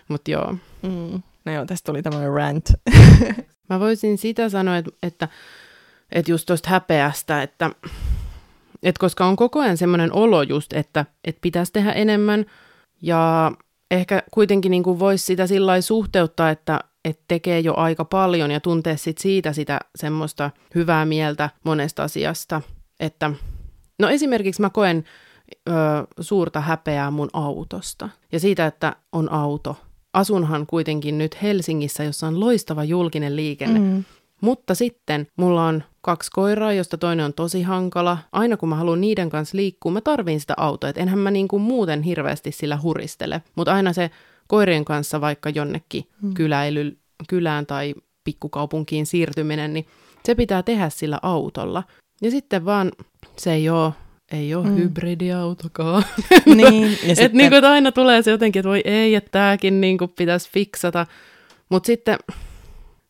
Mutta 0.08 0.32
joo. 0.32 0.56
Mm. 0.82 1.22
No 1.46 1.54
joo, 1.54 1.66
tästä 1.66 1.92
tuli 1.92 2.02
tämmöinen 2.02 2.34
rant. 2.34 2.70
Mä 3.70 3.80
voisin 3.80 4.18
sitä 4.18 4.50
sanoa, 4.50 4.78
että, 4.78 4.92
että 5.04 5.28
että 6.12 6.32
just 6.32 6.46
tuosta 6.46 6.70
häpeästä, 6.70 7.44
että, 7.44 7.72
että 8.84 9.00
koska 9.00 9.26
on 9.26 9.36
koko 9.36 9.60
ajan 9.60 9.78
semmoinen 9.78 10.14
olo 10.14 10.42
just, 10.42 10.74
että, 10.74 11.06
että 11.24 11.42
pitäisi 11.42 11.74
tehdä 11.74 11.92
enemmän 11.92 12.46
ja 13.02 13.52
ehkä 13.92 14.24
kuitenkin 14.32 14.70
niin 14.70 14.84
voisi 14.84 15.26
sitä 15.26 15.48
sillä 15.48 15.82
suhteuttaa, 15.82 16.50
että, 16.50 16.80
että 17.06 17.24
tekee 17.28 17.60
jo 17.60 17.74
aika 17.76 18.06
paljon 18.06 18.52
ja 18.52 18.60
tuntee 18.60 18.98
sit 18.98 19.18
siitä 19.18 19.54
sitä 19.54 19.80
semmoista 19.96 20.52
hyvää 20.76 21.06
mieltä 21.06 21.50
monesta 21.64 22.04
asiasta, 22.04 22.62
että 23.00 23.32
no 24.00 24.10
esimerkiksi 24.10 24.62
mä 24.62 24.70
koen 24.70 25.04
ö, 25.70 25.72
suurta 26.20 26.62
häpeää 26.62 27.12
mun 27.12 27.30
autosta 27.34 28.10
ja 28.32 28.40
siitä, 28.40 28.66
että 28.66 28.96
on 29.12 29.32
auto. 29.32 29.78
Asunhan 30.14 30.66
kuitenkin 30.68 31.18
nyt 31.18 31.42
Helsingissä, 31.42 32.04
jossa 32.04 32.28
on 32.28 32.40
loistava 32.40 32.84
julkinen 32.84 33.36
liikenne. 33.36 33.80
Mm. 33.80 34.04
Mutta 34.42 34.76
sitten 34.76 35.28
mulla 35.38 35.66
on 35.66 35.84
kaksi 36.02 36.32
koiraa, 36.32 36.74
josta 36.74 36.98
toinen 36.98 37.26
on 37.26 37.34
tosi 37.34 37.62
hankala. 37.62 38.18
Aina 38.32 38.58
kun 38.58 38.70
mä 38.70 38.76
haluan 38.76 39.02
niiden 39.02 39.30
kanssa 39.30 39.58
liikkua, 39.58 39.92
mä 39.92 40.02
tarviin 40.02 40.40
sitä 40.40 40.54
autoa. 40.58 40.90
Et 40.90 40.98
enhän 40.98 41.20
mä 41.20 41.32
niinku 41.32 41.60
muuten 41.60 42.02
hirveästi 42.02 42.52
sillä 42.52 42.80
huristele. 42.84 43.42
Mutta 43.56 43.74
aina 43.74 43.94
se 43.94 44.12
koirien 44.48 44.86
kanssa 44.86 45.22
vaikka 45.22 45.50
jonnekin 45.50 46.04
hmm. 46.22 46.34
kyläily, 46.34 46.98
kylään 47.28 47.66
tai 47.66 47.96
pikkukaupunkiin 48.24 49.06
siirtyminen, 49.06 49.74
niin 49.74 49.86
se 50.24 50.36
pitää 50.36 50.64
tehdä 50.64 50.90
sillä 50.90 51.20
autolla. 51.22 51.84
Ja 52.22 52.32
sitten 52.32 52.66
vaan 52.66 52.92
se 53.38 53.54
ei 53.54 53.70
ole 53.70 53.94
ei 54.32 54.56
ole 54.56 54.68
mm. 54.68 54.76
hybridiautokaan. 54.76 56.04
Niin, 56.56 56.92
ja 56.92 56.98
sitten... 57.08 57.26
et 57.26 57.34
niinku, 57.34 57.56
että 57.56 57.72
aina 57.72 57.92
tulee 57.92 58.22
se 58.22 58.32
jotenkin, 58.32 58.60
että 58.60 58.70
voi 58.70 58.82
ei, 58.86 59.16
että 59.16 59.32
tämäkin 59.32 59.82
niinku 59.82 60.08
pitäisi 60.08 60.50
fiksata. 60.50 61.06
Mutta 61.70 61.88
sitten 61.88 62.18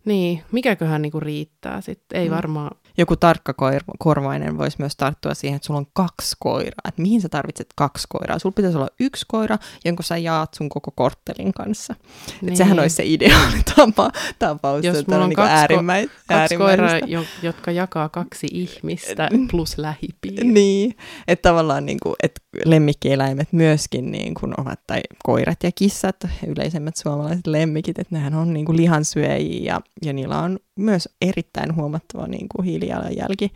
niin, 0.05 0.43
mikäköhän 0.51 1.01
niinku 1.01 1.19
riittää 1.19 1.81
sitten, 1.81 2.21
ei 2.21 2.29
mm. 2.29 2.35
varmaan. 2.35 2.77
Joku 2.97 3.15
tarkka 3.15 3.53
korvainen 3.99 4.57
voisi 4.57 4.77
myös 4.79 4.95
tarttua 4.95 5.33
siihen, 5.33 5.55
että 5.55 5.65
sulla 5.65 5.79
on 5.79 5.87
kaksi 5.93 6.35
koiraa. 6.39 6.87
Että 6.87 7.01
mihin 7.01 7.21
sä 7.21 7.29
tarvitset 7.29 7.67
kaksi 7.75 8.07
koiraa? 8.09 8.39
Sulla 8.39 8.53
pitäisi 8.53 8.77
olla 8.77 8.89
yksi 8.99 9.25
koira, 9.27 9.57
jonka 9.85 10.03
sä 10.03 10.17
jaat 10.17 10.53
sun 10.53 10.69
koko 10.69 10.91
korttelin 10.95 11.53
kanssa. 11.53 11.95
Niin. 12.41 12.49
Et 12.49 12.55
sehän 12.55 12.79
olisi 12.79 12.95
se 12.95 13.03
ideaali 13.05 13.61
tapa, 13.75 14.11
tapaus. 14.39 14.85
Jos 14.85 15.07
mulla 15.07 15.23
on 15.23 15.29
niin 15.29 15.35
kaksi, 15.35 15.53
äärimmäi, 15.53 16.09
kaksi 16.27 16.57
koiraa, 16.57 16.97
jo, 16.97 17.23
jotka 17.41 17.71
jakaa 17.71 18.09
kaksi 18.09 18.47
ihmistä 18.51 19.29
plus 19.51 19.77
lähipiiri. 19.77 20.47
Niin, 20.47 20.95
että 21.27 21.49
tavallaan 21.49 21.85
niin 21.85 21.99
kuin, 22.03 22.15
että 22.23 22.41
lemmikkieläimet 22.65 23.53
myöskin 23.53 24.11
niin 24.11 24.33
kuin 24.33 24.53
ovat, 24.57 24.79
tai 24.87 25.01
koirat 25.23 25.63
ja 25.63 25.71
kissat, 25.75 26.15
yleisemmät 26.47 26.95
suomalaiset 26.95 27.47
lemmikit, 27.47 27.99
että 27.99 28.15
nehän 28.15 28.33
on 28.33 28.53
niin 28.53 28.65
kuin 28.65 28.77
lihansyöjiä 28.77 29.73
ja, 29.73 29.81
ja 30.05 30.13
niillä 30.13 30.39
on 30.39 30.59
myös 30.75 31.09
erittäin 31.21 31.75
huomattava 31.75 32.27
niin 32.27 32.47
kuin 32.49 32.65
hiilijalanjälki. 32.81 33.51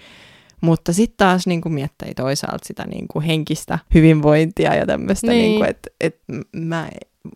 Mutta 0.61 0.93
sitten 0.93 1.17
taas 1.17 1.47
niin 1.47 1.61
kuin 1.61 1.73
miettii 1.73 2.13
toisaalta 2.13 2.67
sitä 2.67 2.87
niin 2.87 3.05
kuin 3.07 3.25
henkistä 3.25 3.79
hyvinvointia 3.93 4.75
ja 4.75 4.85
tämmöistä, 4.85 5.27
niin. 5.27 5.59
niin 5.59 5.65
että 5.65 5.89
et 6.01 6.19
mä 6.55 6.89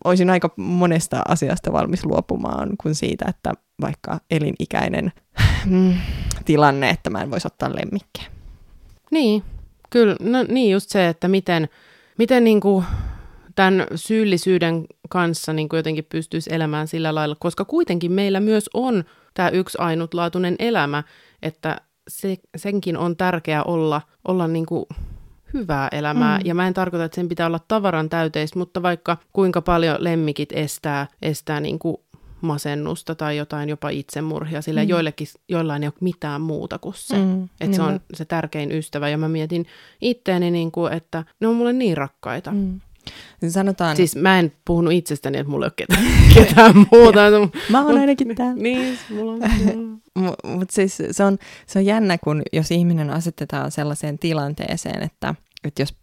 olisin 0.04 0.30
aika 0.30 0.50
monesta 0.56 1.22
asiasta 1.28 1.72
valmis 1.72 2.04
luopumaan 2.04 2.70
kuin 2.82 2.94
siitä, 2.94 3.24
että 3.28 3.52
vaikka 3.80 4.20
elinikäinen 4.30 5.12
mm, 5.70 5.94
tilanne, 6.44 6.90
että 6.90 7.10
mä 7.10 7.22
en 7.22 7.30
voisi 7.30 7.46
ottaa 7.46 7.76
lemmikkiä. 7.76 8.24
Niin, 9.10 9.42
kyllä, 9.90 10.16
no 10.20 10.44
niin 10.48 10.72
just 10.72 10.90
se, 10.90 11.08
että 11.08 11.28
miten, 11.28 11.68
miten 12.18 12.44
niin 12.44 12.60
kuin 12.60 12.84
tämän 13.54 13.86
syyllisyyden 13.94 14.86
kanssa 15.08 15.52
niin 15.52 15.68
kuin 15.68 15.78
jotenkin 15.78 16.06
pystyisi 16.08 16.54
elämään 16.54 16.88
sillä 16.88 17.14
lailla, 17.14 17.36
koska 17.40 17.64
kuitenkin 17.64 18.12
meillä 18.12 18.40
myös 18.40 18.70
on 18.74 19.04
tämä 19.34 19.48
yksi 19.48 19.78
ainutlaatuinen 19.80 20.56
elämä, 20.58 21.02
että 21.42 21.80
se, 22.08 22.36
senkin 22.56 22.96
on 22.96 23.16
tärkeää 23.16 23.62
olla, 23.62 24.02
olla 24.28 24.48
niin 24.48 24.66
kuin 24.66 24.86
hyvää 25.54 25.88
elämää. 25.92 26.38
Mm. 26.38 26.46
Ja 26.46 26.54
mä 26.54 26.66
en 26.66 26.74
tarkoita, 26.74 27.04
että 27.04 27.14
sen 27.14 27.28
pitää 27.28 27.46
olla 27.46 27.60
tavaran 27.68 28.08
täyteistä, 28.08 28.58
mutta 28.58 28.82
vaikka 28.82 29.16
kuinka 29.32 29.62
paljon 29.62 29.96
lemmikit 29.98 30.52
estää, 30.52 31.06
estää 31.22 31.60
niin 31.60 31.78
kuin 31.78 31.96
masennusta 32.40 33.14
tai 33.14 33.36
jotain 33.36 33.68
jopa 33.68 33.88
itsemurhia, 33.88 34.62
sillä 34.62 34.82
mm. 34.82 34.88
joillekin, 34.88 35.26
joillain 35.48 35.82
ei 35.82 35.86
ole 35.86 35.94
mitään 36.00 36.40
muuta 36.40 36.78
kuin 36.78 36.94
se. 36.96 37.16
Mm, 37.16 37.48
että 37.60 37.76
se 37.76 37.82
on 37.82 38.00
se 38.14 38.24
tärkein 38.24 38.72
ystävä. 38.72 39.08
Ja 39.08 39.18
mä 39.18 39.28
mietin 39.28 39.66
itteeni, 40.00 40.50
niin 40.50 40.72
kuin, 40.72 40.92
että 40.92 41.24
ne 41.40 41.46
on 41.46 41.56
mulle 41.56 41.72
niin 41.72 41.96
rakkaita. 41.96 42.50
Mm. 42.50 42.80
Niin 43.40 43.52
sanotaan... 43.52 43.96
Siis 43.96 44.16
mä 44.16 44.38
en 44.38 44.52
puhunut 44.64 44.92
itsestäni, 44.92 45.38
että 45.38 45.50
mulla 45.50 45.66
ei 45.66 45.68
ole 45.68 45.72
ketään, 45.76 46.04
ketään 46.34 46.74
muuta. 46.76 47.20
mä 47.70 47.84
oon 47.84 47.98
ainakin 47.98 48.36
täällä. 48.36 48.62
niin, 48.62 48.98
mulla 49.10 49.32
on. 49.32 49.40
Mutta 50.56 50.74
siis 50.74 50.98
se 51.10 51.24
on, 51.24 51.38
se 51.66 51.78
on 51.78 51.86
jännä, 51.86 52.18
kun 52.18 52.42
jos 52.52 52.70
ihminen 52.70 53.10
asetetaan 53.10 53.70
sellaiseen 53.70 54.18
tilanteeseen, 54.18 55.02
että, 55.02 55.34
että 55.64 55.82
jos 55.82 55.94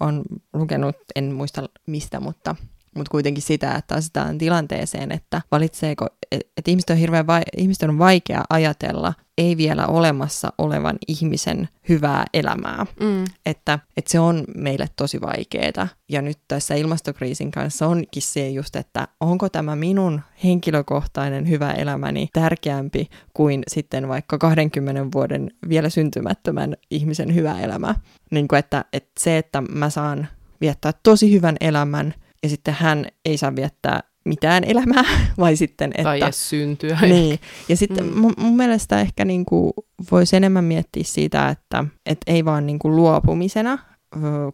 on 0.00 0.22
lukenut, 0.54 0.96
en 1.16 1.32
muista 1.32 1.68
mistä, 1.86 2.20
mutta 2.20 2.56
mutta 2.98 3.10
kuitenkin 3.10 3.42
sitä, 3.42 3.74
että 3.74 3.94
asetetaan 3.94 4.38
tilanteeseen, 4.38 5.12
että 5.12 5.42
valitseeko, 5.50 6.06
että 6.32 6.70
ihmisten 6.70 6.94
on, 6.94 7.00
hirveän 7.00 7.26
vai, 7.26 7.42
ihmisten 7.56 7.90
on 7.90 7.98
vaikea 7.98 8.44
ajatella 8.50 9.14
ei 9.38 9.56
vielä 9.56 9.86
olemassa 9.86 10.52
olevan 10.58 10.96
ihmisen 11.08 11.68
hyvää 11.88 12.24
elämää. 12.34 12.86
Mm. 13.00 13.24
Että, 13.46 13.78
että 13.96 14.10
se 14.10 14.20
on 14.20 14.44
meille 14.56 14.86
tosi 14.96 15.20
vaikeaa. 15.20 15.88
Ja 16.08 16.22
nyt 16.22 16.38
tässä 16.48 16.74
ilmastokriisin 16.74 17.50
kanssa 17.50 17.86
onkin 17.86 18.22
se 18.22 18.50
just, 18.50 18.76
että 18.76 19.08
onko 19.20 19.48
tämä 19.48 19.76
minun 19.76 20.20
henkilökohtainen 20.44 21.48
hyvä 21.48 21.72
elämäni 21.72 22.28
tärkeämpi 22.32 23.08
kuin 23.34 23.62
sitten 23.68 24.08
vaikka 24.08 24.38
20 24.38 25.06
vuoden 25.14 25.50
vielä 25.68 25.88
syntymättömän 25.88 26.76
ihmisen 26.90 27.34
hyvä 27.34 27.60
elämä. 27.60 27.94
Niin 28.30 28.48
kuin 28.48 28.58
että, 28.58 28.84
että 28.92 29.10
se, 29.20 29.38
että 29.38 29.60
mä 29.60 29.90
saan 29.90 30.28
viettää 30.60 30.92
tosi 31.02 31.32
hyvän 31.32 31.56
elämän– 31.60 32.14
ja 32.42 32.48
sitten 32.48 32.74
hän 32.78 33.06
ei 33.24 33.38
saa 33.38 33.56
viettää 33.56 34.00
mitään 34.24 34.64
elämää, 34.64 35.04
vai 35.38 35.56
sitten, 35.56 35.90
että... 35.90 36.02
Tai 36.02 36.22
edes 36.22 36.50
syntyä. 36.50 36.98
Niin, 37.02 37.38
ja 37.68 37.76
sitten 37.76 38.06
mm. 38.06 38.18
mun, 38.18 38.34
mun 38.38 38.56
mielestä 38.56 39.00
ehkä 39.00 39.24
niin 39.24 39.44
kuin 39.44 39.72
voisi 40.10 40.36
enemmän 40.36 40.64
miettiä 40.64 41.02
siitä, 41.06 41.48
että, 41.48 41.84
että 42.06 42.32
ei 42.32 42.44
vaan 42.44 42.66
niin 42.66 42.78
kuin 42.78 42.96
luopumisena, 42.96 43.78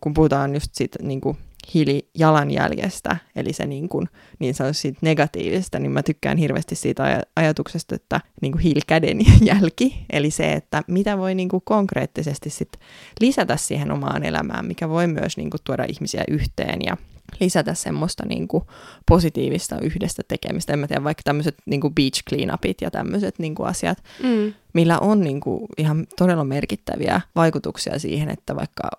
kun 0.00 0.14
puhutaan 0.14 0.54
just 0.54 0.74
siitä 0.74 0.98
niin 1.02 1.20
kuin 1.20 1.38
hiilijalanjäljestä, 1.74 3.16
eli 3.36 3.52
se 3.52 3.66
niin, 3.66 3.88
kuin, 3.88 4.08
niin 4.38 4.54
sanotusti 4.54 4.82
siitä 4.82 4.98
negatiivista, 5.02 5.78
niin 5.78 5.92
mä 5.92 6.02
tykkään 6.02 6.38
hirveästi 6.38 6.74
siitä 6.74 7.22
ajatuksesta, 7.36 7.94
että 7.94 8.20
niin 8.42 8.52
kuin 8.52 8.62
hiilikäden 8.62 9.18
jälki, 9.50 10.04
eli 10.10 10.30
se, 10.30 10.52
että 10.52 10.82
mitä 10.88 11.18
voi 11.18 11.34
niin 11.34 11.48
kuin 11.48 11.62
konkreettisesti 11.64 12.50
sit 12.50 12.72
lisätä 13.20 13.56
siihen 13.56 13.90
omaan 13.90 14.24
elämään, 14.24 14.66
mikä 14.66 14.88
voi 14.88 15.06
myös 15.06 15.36
niin 15.36 15.50
kuin 15.50 15.60
tuoda 15.64 15.84
ihmisiä 15.88 16.24
yhteen 16.28 16.78
ja 16.86 16.96
lisätä 17.40 17.74
semmoista 17.74 18.26
niin 18.26 18.48
kuin 18.48 18.64
positiivista 19.08 19.80
yhdestä 19.80 20.22
tekemistä. 20.28 20.72
En 20.72 20.78
mä 20.78 20.86
tiedä, 20.86 21.04
vaikka 21.04 21.22
tämmöiset 21.24 21.56
niin 21.66 21.80
kuin 21.80 21.94
beach 21.94 22.22
cleanupit 22.28 22.80
ja 22.80 22.90
tämmöiset 22.90 23.38
niin 23.38 23.54
kuin 23.54 23.68
asiat, 23.68 23.98
mm. 24.22 24.54
millä 24.72 24.98
on 24.98 25.20
niin 25.20 25.40
kuin 25.40 25.66
ihan 25.78 26.06
todella 26.18 26.44
merkittäviä 26.44 27.20
vaikutuksia 27.36 27.98
siihen, 27.98 28.30
että 28.30 28.56
vaikka 28.56 28.90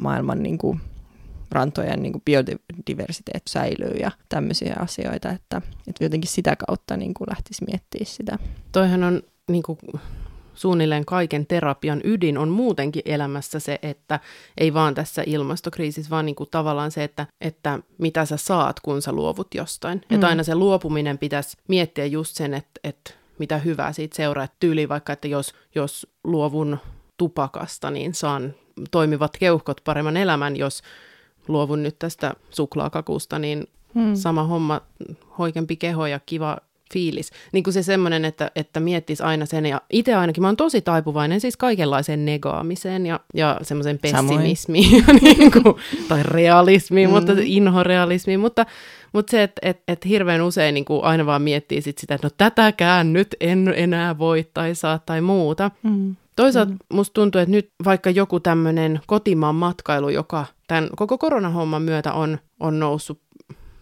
maailman 0.00 0.42
niin 0.42 0.58
kuin 0.58 0.80
rantojen 1.50 2.02
niin 2.02 2.12
kuin 2.12 2.22
biodiversiteetti 2.24 3.52
säilyy 3.52 3.96
ja 4.00 4.10
tämmöisiä 4.28 4.76
asioita, 4.78 5.30
että, 5.30 5.62
että 5.88 6.04
jotenkin 6.04 6.30
sitä 6.30 6.56
kautta 6.56 6.96
niin 6.96 7.14
kuin 7.14 7.30
lähtisi 7.30 7.64
miettimään 7.64 8.06
sitä. 8.06 8.38
Toihan 8.72 9.04
on 9.04 9.22
niin 9.48 9.62
kuin 9.62 9.78
suunnilleen 10.54 11.04
kaiken 11.04 11.46
terapian 11.46 12.00
ydin 12.04 12.38
on 12.38 12.48
muutenkin 12.48 13.02
elämässä 13.04 13.60
se, 13.60 13.78
että 13.82 14.20
ei 14.58 14.74
vaan 14.74 14.94
tässä 14.94 15.22
ilmastokriisissä, 15.26 16.10
vaan 16.10 16.26
niin 16.26 16.34
kuin 16.34 16.50
tavallaan 16.50 16.90
se, 16.90 17.04
että, 17.04 17.26
että 17.40 17.78
mitä 17.98 18.24
sä 18.24 18.36
saat, 18.36 18.80
kun 18.80 19.02
sä 19.02 19.12
luovut 19.12 19.54
jostain. 19.54 19.98
Mm. 20.10 20.14
Että 20.14 20.28
aina 20.28 20.42
se 20.42 20.54
luopuminen 20.54 21.18
pitäisi 21.18 21.56
miettiä 21.68 22.06
just 22.06 22.36
sen, 22.36 22.54
että, 22.54 22.80
että 22.84 23.10
mitä 23.38 23.58
hyvää 23.58 23.92
siitä 23.92 24.16
seuraa. 24.16 24.44
Että 24.44 24.56
tyyli 24.60 24.88
vaikka, 24.88 25.12
että 25.12 25.28
jos, 25.28 25.54
jos 25.74 26.06
luovun 26.24 26.78
tupakasta, 27.16 27.90
niin 27.90 28.14
saan 28.14 28.54
toimivat 28.90 29.36
keuhkot 29.38 29.80
paremman 29.84 30.16
elämän, 30.16 30.56
jos 30.56 30.82
luovun 31.48 31.82
nyt 31.82 31.98
tästä 31.98 32.34
suklaakakusta, 32.50 33.38
niin 33.38 33.66
hmm. 33.94 34.14
sama 34.14 34.42
homma, 34.42 34.80
hoikempi 35.38 35.76
keho 35.76 36.06
ja 36.06 36.20
kiva 36.26 36.58
fiilis. 36.92 37.30
Niin 37.52 37.64
kuin 37.64 37.74
se 37.74 37.82
semmoinen, 37.82 38.24
että, 38.24 38.50
että 38.56 38.80
miettisi 38.80 39.22
aina 39.22 39.46
sen, 39.46 39.66
ja 39.66 39.80
itse 39.92 40.14
ainakin 40.14 40.42
mä 40.42 40.48
oon 40.48 40.56
tosi 40.56 40.80
taipuvainen 40.80 41.40
siis 41.40 41.56
kaikenlaiseen 41.56 42.24
negaamiseen 42.24 43.06
ja, 43.06 43.20
ja 43.34 43.58
semmoisen 43.62 43.98
pessimismiin, 43.98 45.04
niin 45.22 45.50
kuin, 45.52 45.74
tai 46.08 46.22
realismiin, 46.22 47.08
mm. 47.08 47.14
mutta 47.14 47.32
inhorealismiin, 47.44 48.40
mutta, 48.40 48.66
mutta 49.12 49.30
se, 49.30 49.42
että 49.42 49.60
et, 49.62 49.82
et 49.88 50.04
hirveän 50.04 50.42
usein 50.42 50.74
niin 50.74 50.84
aina 51.02 51.26
vaan 51.26 51.42
miettii 51.42 51.82
sit 51.82 51.98
sitä, 51.98 52.14
että 52.14 52.26
no 52.26 52.30
tätäkään 52.36 53.12
nyt 53.12 53.36
en 53.40 53.72
enää 53.76 54.18
voi 54.18 54.46
tai 54.54 54.74
saa 54.74 54.98
tai 54.98 55.20
muuta. 55.20 55.70
Mm. 55.82 56.16
Toisaalta 56.36 56.72
mm. 56.72 56.78
musta 56.92 57.14
tuntuu, 57.14 57.40
että 57.40 57.50
nyt 57.50 57.70
vaikka 57.84 58.10
joku 58.10 58.40
tämmöinen 58.40 59.00
kotimaan 59.06 59.54
matkailu, 59.54 60.08
joka 60.08 60.46
tämän 60.66 60.88
koko 60.96 61.18
koronahomman 61.18 61.82
myötä 61.82 62.12
on, 62.12 62.38
on 62.60 62.78
noussut 62.78 63.20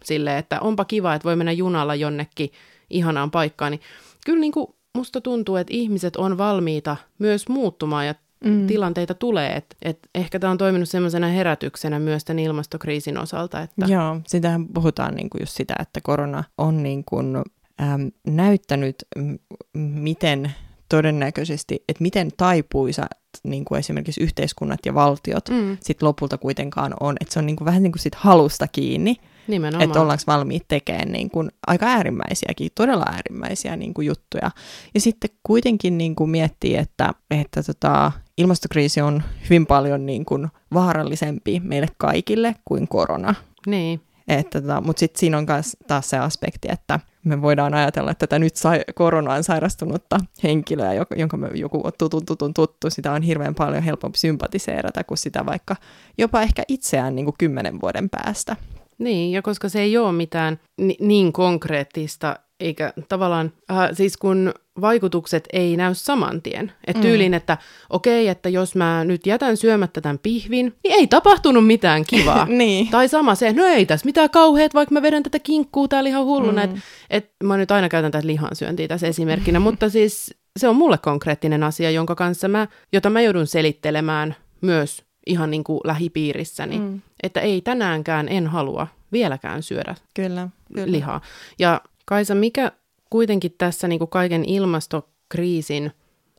silleen, 0.05 0.39
että 0.39 0.61
onpa 0.61 0.85
kiva, 0.85 1.15
että 1.15 1.27
voi 1.27 1.37
mennä 1.37 1.53
junalla 1.53 1.95
jonnekin 1.95 2.51
ihanaan 2.91 3.31
paikkaan, 3.31 3.73
niin 3.73 3.81
kyllä 4.27 4.41
niin 4.41 4.53
kuin 4.53 4.67
musta 4.95 5.21
tuntuu, 5.21 5.57
että 5.57 5.75
ihmiset 5.75 6.17
on 6.17 6.39
valmiita 6.39 6.97
myös 7.19 7.49
muuttumaan 7.49 8.07
ja 8.07 8.15
mm. 8.45 8.67
tilanteita 8.67 9.15
tulee. 9.15 9.53
Et, 9.57 9.77
et 9.83 9.99
ehkä 10.15 10.39
tämä 10.39 10.51
on 10.51 10.59
toiminut 10.59 10.89
semmoisena 10.89 11.29
herätyksenä 11.29 11.99
myös 11.99 12.25
tämän 12.25 12.39
ilmastokriisin 12.39 13.19
osalta. 13.19 13.63
Että... 13.63 13.87
Joo, 13.87 14.21
sitähän 14.27 14.69
puhutaan 14.69 15.15
niin 15.15 15.31
kuin 15.31 15.43
just 15.43 15.57
sitä, 15.57 15.75
että 15.81 16.01
korona 16.03 16.45
on 16.59 16.83
niin 16.83 17.05
kuin, 17.05 17.37
äm, 17.37 18.11
näyttänyt, 18.27 18.97
m- 19.19 19.35
miten 19.77 20.53
todennäköisesti, 20.89 21.85
että 21.89 22.03
miten 22.03 22.31
taipuisa 22.37 23.07
niin 23.45 23.65
kuin 23.65 23.79
esimerkiksi 23.79 24.23
yhteiskunnat 24.23 24.87
ja 24.87 24.95
valtiot 24.95 25.49
mm. 25.49 25.77
sit 25.81 26.03
lopulta 26.03 26.39
kuitenkaan 26.39 26.95
on. 27.01 27.17
Että 27.21 27.33
se 27.33 27.39
on 27.39 27.47
niin 27.47 27.57
kuin, 27.57 27.67
vähän 27.67 27.83
niin 27.83 27.93
kuin 27.93 28.03
sit 28.03 28.15
halusta 28.15 28.69
kiinni. 28.69 29.17
Nimenomaan. 29.51 29.85
Että 29.85 30.01
ollaanko 30.01 30.23
valmiit 30.27 30.65
tekemään 30.69 31.13
niin 31.13 31.31
kuin 31.31 31.51
aika 31.67 31.87
äärimmäisiäkin, 31.87 32.71
todella 32.75 33.05
äärimmäisiä 33.13 33.77
niin 33.77 33.95
kuin 33.95 34.07
juttuja. 34.07 34.51
Ja 34.95 35.01
sitten 35.01 35.31
kuitenkin 35.43 35.99
niin 35.99 36.17
kuin 36.17 36.31
miettii, 36.31 36.77
että, 36.77 37.15
että 37.31 37.63
tota, 37.63 38.13
ilmastokriisi 38.37 39.01
on 39.01 39.23
hyvin 39.45 39.67
paljon 39.67 40.07
niin 40.07 40.25
kuin 40.25 40.49
vaarallisempi 40.75 41.61
meille 41.65 41.89
kaikille 41.99 42.55
kuin 42.65 42.89
korona. 42.89 43.35
Niin. 43.67 44.01
Että 44.29 44.61
tota, 44.61 44.81
mutta 44.81 45.01
sitten 45.01 45.21
siinä 45.21 45.39
on 45.39 45.47
myös 45.49 45.77
taas 45.87 46.11
se 46.11 46.19
aspekti, 46.19 46.69
että 46.73 47.01
me 47.25 47.43
voidaan 47.43 47.75
ajatella, 47.75 48.11
että 48.11 48.27
tätä 48.27 48.39
nyt 48.39 48.57
sai, 48.57 48.81
koronaan 48.95 49.45
sairastunutta 49.45 50.19
henkilöä, 50.43 50.93
jonka 51.17 51.37
me 51.37 51.49
joku 51.55 51.81
on 51.85 51.93
tutun, 51.99 52.27
tutun 52.27 52.55
tuttu, 52.55 52.91
sitä 52.91 53.13
on 53.13 53.23
hirveän 53.23 53.55
paljon 53.55 53.83
helpompi 53.83 54.19
sympatiseerata 54.19 55.05
kuin 55.05 55.19
sitä 55.19 55.47
vaikka 55.47 55.77
jopa 56.19 56.43
ehkä 56.43 56.63
itseään 56.69 57.15
niin 57.15 57.25
kuin 57.25 57.35
kymmenen 57.39 57.81
vuoden 57.81 58.11
päästä. 58.11 58.57
Niin, 59.01 59.33
ja 59.33 59.43
koska 59.43 59.69
se 59.69 59.81
ei 59.81 59.97
ole 59.97 60.13
mitään 60.13 60.61
ni- 60.79 60.97
niin 61.01 61.33
konkreettista, 61.33 62.37
eikä 62.61 62.93
tavallaan, 63.09 63.53
äh, 63.71 63.89
siis 63.93 64.17
kun 64.17 64.55
vaikutukset 64.81 65.49
ei 65.53 65.77
näy 65.77 65.95
saman 65.95 66.43
tien. 66.43 66.73
Että 66.87 66.99
mm. 66.99 67.03
tyyliin, 67.03 67.35
että 67.35 67.59
okei, 67.91 68.23
okay, 68.23 68.31
että 68.31 68.49
jos 68.49 68.75
mä 68.75 69.05
nyt 69.05 69.27
jätän 69.27 69.57
syömättä 69.57 70.01
tämän 70.01 70.19
pihvin, 70.19 70.75
niin 70.85 70.95
ei 70.95 71.07
tapahtunut 71.07 71.67
mitään 71.67 72.05
kivaa. 72.05 72.47
niin. 72.61 72.89
Tai 72.89 73.09
sama 73.09 73.35
se, 73.35 73.53
no 73.53 73.65
ei 73.65 73.87
tässä 73.87 74.07
mitään 74.07 74.31
kauheat, 74.31 74.75
vaikka 74.75 74.93
mä 74.93 75.03
vedän 75.03 75.23
tätä 75.23 75.39
kinkkuu 75.39 75.89
täällä 75.89 76.09
ihan 76.09 76.25
hulluna. 76.25 76.67
Mm. 76.67 76.73
Että 76.73 76.81
et 77.11 77.31
mä 77.45 77.57
nyt 77.57 77.71
aina 77.71 77.89
käytän 77.89 78.11
tätä 78.11 78.27
lihansyöntiä 78.27 78.89
tässä 78.89 79.07
esimerkkinä, 79.07 79.61
mutta 79.71 79.89
siis 79.89 80.35
se 80.59 80.69
on 80.69 80.77
mulle 80.77 80.99
konkreettinen 80.99 81.63
asia, 81.63 81.91
jonka 81.91 82.15
kanssa 82.15 82.49
mä, 82.49 82.67
jota 82.93 83.11
mä 83.11 83.21
joudun 83.21 83.47
selittelemään 83.47 84.37
myös 84.61 85.10
ihan 85.31 85.51
niin 85.51 85.65
kuin 85.65 85.81
lähipiirissäni, 85.85 86.79
mm. 86.79 87.01
että 87.23 87.41
ei 87.41 87.61
tänäänkään 87.61 88.29
en 88.29 88.47
halua 88.47 88.87
vieläkään 89.13 89.63
syödä 89.63 89.95
kyllä, 90.15 90.49
kyllä. 90.75 90.93
lihaa. 90.93 91.21
Ja 91.59 91.81
Kaisa, 92.11 92.35
mikä 92.35 92.73
kuitenkin 93.11 93.55
tässä 93.59 93.89
niin 93.89 93.99
kuin 93.99 94.11
kaiken 94.11 94.45
ilmastokriisin 94.45 95.93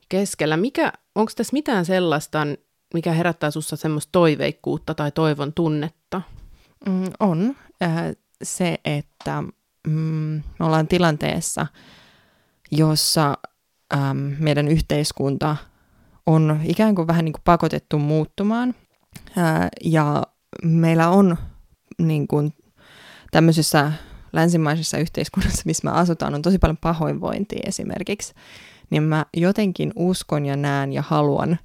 keskellä, 0.10 0.58
mikä, 0.58 0.94
onko 1.16 1.32
tässä 1.36 1.54
mitään 1.54 1.86
sellaista, 1.86 2.48
mikä 2.94 3.12
herättää 3.12 3.52
sinussa 3.52 3.76
semmoista 3.76 4.12
toiveikkuutta 4.12 4.94
tai 4.94 5.12
toivon 5.12 5.54
tunnetta? 5.54 6.22
Mm, 6.86 7.04
on. 7.20 7.56
Äh, 7.84 7.92
se, 8.44 8.80
että 8.86 9.44
mm, 9.88 10.42
me 10.60 10.66
ollaan 10.66 10.88
tilanteessa, 10.88 11.68
jossa 12.72 13.38
ähm, 13.94 14.18
meidän 14.40 14.68
yhteiskunta 14.68 15.56
on 16.26 16.60
ikään 16.64 16.96
kuin 16.96 17.08
vähän 17.08 17.26
niin 17.26 17.34
kuin 17.34 17.44
pakotettu 17.46 18.00
muuttumaan. 18.00 18.76
Ja 19.84 20.24
meillä 20.64 21.10
on 21.10 21.38
niin 21.98 22.28
kuin 22.28 22.54
tämmöisessä 23.32 23.92
länsimaisessa 24.34 24.98
yhteiskunnassa, 24.98 25.62
missä 25.66 25.90
me 25.90 25.98
asutaan, 25.98 26.36
on 26.36 26.42
tosi 26.42 26.58
paljon 26.58 26.78
pahoinvointia 26.78 27.62
esimerkiksi, 27.66 28.34
niin 28.90 29.04
mä 29.04 29.26
jotenkin 29.38 29.94
uskon 29.96 30.46
ja 30.46 30.56
näen 30.56 30.94
ja 30.94 31.02
haluan 31.02 31.60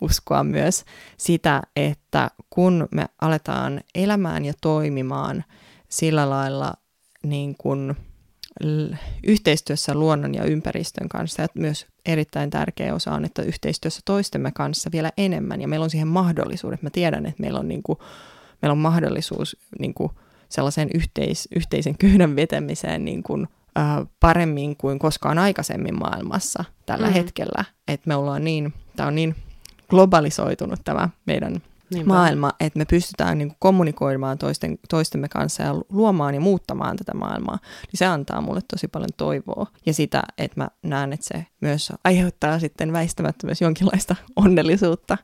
uskoa 0.00 0.44
myös 0.44 0.84
sitä, 1.16 1.62
että 1.76 2.30
kun 2.50 2.88
me 2.90 3.06
aletaan 3.20 3.80
elämään 3.94 4.44
ja 4.44 4.52
toimimaan 4.60 5.44
sillä 5.88 6.30
lailla 6.30 6.74
niin 7.22 7.54
kuin 7.58 7.96
yhteistyössä 9.26 9.94
luonnon 9.94 10.34
ja 10.34 10.44
ympäristön 10.44 11.08
kanssa, 11.08 11.42
ja 11.42 11.48
myös 11.54 11.86
erittäin 12.06 12.50
tärkeä 12.50 12.94
osa 12.94 13.12
on, 13.12 13.24
että 13.24 13.42
yhteistyössä 13.42 14.00
toistemme 14.04 14.52
kanssa 14.54 14.90
vielä 14.92 15.12
enemmän, 15.16 15.60
ja 15.60 15.68
meillä 15.68 15.84
on 15.84 15.90
siihen 15.90 16.08
mahdollisuudet. 16.08 16.82
Mä 16.82 16.90
tiedän, 16.90 17.26
että 17.26 17.40
meillä 17.40 17.60
on, 17.60 17.68
niin 17.68 17.82
kuin, 17.82 17.98
meillä 18.62 18.72
on 18.72 18.78
mahdollisuus 18.78 19.56
niin 19.78 19.94
kuin, 19.94 20.12
sellaiseen 20.48 20.88
yhteis, 20.94 21.48
yhteisen 21.56 21.98
kyynän 21.98 22.36
vetämiseen 22.36 23.04
niin 23.04 23.22
kuin, 23.22 23.48
äh, 23.78 24.06
paremmin 24.20 24.76
kuin 24.76 24.98
koskaan 24.98 25.38
aikaisemmin 25.38 25.98
maailmassa 25.98 26.64
tällä 26.86 27.06
mm. 27.06 27.12
hetkellä. 27.12 27.64
Että 27.88 28.08
me 28.08 28.14
ollaan 28.16 28.44
niin, 28.44 28.74
tämä 28.96 29.06
on 29.06 29.14
niin 29.14 29.34
globalisoitunut 29.88 30.80
tämä 30.84 31.08
meidän 31.26 31.62
Niinpä. 31.94 32.08
maailma, 32.08 32.52
että 32.60 32.78
me 32.78 32.84
pystytään 32.84 33.38
niin 33.38 33.48
kuin 33.48 33.56
kommunikoimaan 33.60 34.38
toisten, 34.38 34.78
toistemme 34.88 35.28
kanssa 35.28 35.62
ja 35.62 35.74
luomaan 35.88 36.34
ja 36.34 36.40
muuttamaan 36.40 36.96
tätä 36.96 37.14
maailmaa, 37.14 37.58
niin 37.62 37.98
se 37.98 38.06
antaa 38.06 38.40
mulle 38.40 38.60
tosi 38.70 38.88
paljon 38.88 39.10
toivoa. 39.16 39.66
Ja 39.86 39.94
sitä, 39.94 40.22
että 40.38 40.60
mä 40.60 40.68
näen, 40.82 41.12
että 41.12 41.26
se 41.34 41.46
myös 41.60 41.92
aiheuttaa 42.04 42.58
sitten 42.58 42.92
väistämättä 42.92 43.46
myös 43.46 43.60
jonkinlaista 43.60 44.16
onnellisuutta 44.36 45.18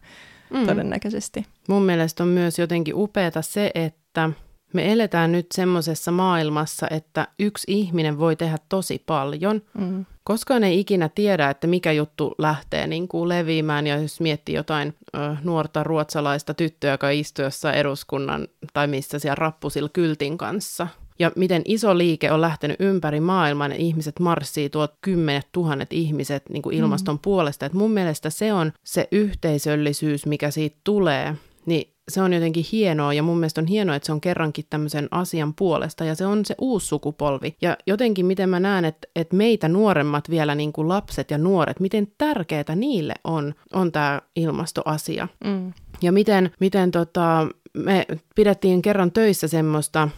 mm. 0.50 0.66
todennäköisesti. 0.66 1.46
Mun 1.68 1.82
mielestä 1.82 2.22
on 2.22 2.28
myös 2.28 2.58
jotenkin 2.58 2.94
upeata 2.96 3.42
se, 3.42 3.70
että 3.74 4.30
me 4.74 4.92
eletään 4.92 5.32
nyt 5.32 5.46
semmoisessa 5.54 6.10
maailmassa, 6.10 6.86
että 6.90 7.28
yksi 7.38 7.64
ihminen 7.72 8.18
voi 8.18 8.36
tehdä 8.36 8.58
tosi 8.68 9.02
paljon. 9.06 9.62
Mm. 9.78 10.04
Koskaan 10.24 10.64
ei 10.64 10.80
ikinä 10.80 11.08
tiedä, 11.08 11.50
että 11.50 11.66
mikä 11.66 11.92
juttu 11.92 12.34
lähtee 12.38 12.86
niin 12.86 13.08
kuin 13.08 13.28
leviämään. 13.28 13.86
Ja 13.86 13.96
jos 13.96 14.20
miettii 14.20 14.54
jotain 14.54 14.94
ö, 15.14 15.36
nuorta 15.42 15.82
ruotsalaista 15.82 16.54
tyttöä, 16.54 16.90
joka 16.90 17.10
istuu 17.10 17.44
jossain 17.44 17.74
eduskunnan 17.74 18.48
tai 18.72 18.86
missä 18.86 19.18
siellä 19.18 19.34
rappusilla 19.34 19.88
kyltin 19.88 20.38
kanssa, 20.38 20.88
ja 21.18 21.32
miten 21.36 21.62
iso 21.64 21.98
liike 21.98 22.32
on 22.32 22.40
lähtenyt 22.40 22.76
ympäri 22.80 23.20
maailman 23.20 23.70
ja 23.70 23.76
ihmiset 23.76 24.20
marssii 24.20 24.70
tuolta 24.70 24.96
kymmenet 25.00 25.48
tuhannet 25.52 25.92
ihmiset 25.92 26.42
niin 26.48 26.62
kuin 26.62 26.76
ilmaston 26.76 27.14
mm. 27.14 27.20
puolesta. 27.22 27.66
Et 27.66 27.72
mun 27.72 27.90
mielestä 27.90 28.30
se 28.30 28.52
on 28.52 28.72
se 28.84 29.08
yhteisöllisyys, 29.12 30.26
mikä 30.26 30.50
siitä 30.50 30.76
tulee. 30.84 31.34
Niin 31.66 31.93
se 32.08 32.22
on 32.22 32.32
jotenkin 32.32 32.64
hienoa 32.72 33.14
ja 33.14 33.22
mun 33.22 33.38
mielestä 33.38 33.60
on 33.60 33.66
hienoa, 33.66 33.96
että 33.96 34.06
se 34.06 34.12
on 34.12 34.20
kerrankin 34.20 34.64
tämmöisen 34.70 35.08
asian 35.10 35.54
puolesta 35.54 36.04
ja 36.04 36.14
se 36.14 36.26
on 36.26 36.44
se 36.44 36.54
uusi 36.60 36.86
sukupolvi. 36.86 37.56
Ja 37.62 37.76
jotenkin 37.86 38.26
miten 38.26 38.48
mä 38.48 38.60
näen, 38.60 38.84
että, 38.84 39.08
että 39.16 39.36
meitä 39.36 39.68
nuoremmat 39.68 40.30
vielä 40.30 40.54
niin 40.54 40.72
kuin 40.72 40.88
lapset 40.88 41.30
ja 41.30 41.38
nuoret, 41.38 41.80
miten 41.80 42.08
tärkeää 42.18 42.74
niille 42.76 43.14
on, 43.24 43.54
on 43.72 43.92
tämä 43.92 44.22
ilmastoasia. 44.36 45.28
Mm. 45.44 45.72
Ja 46.02 46.12
miten, 46.12 46.50
miten 46.60 46.90
tota, 46.90 47.48
me 47.76 48.06
pidettiin 48.34 48.82
kerran 48.82 49.12
töissä 49.12 49.48
semmoista 49.48 50.08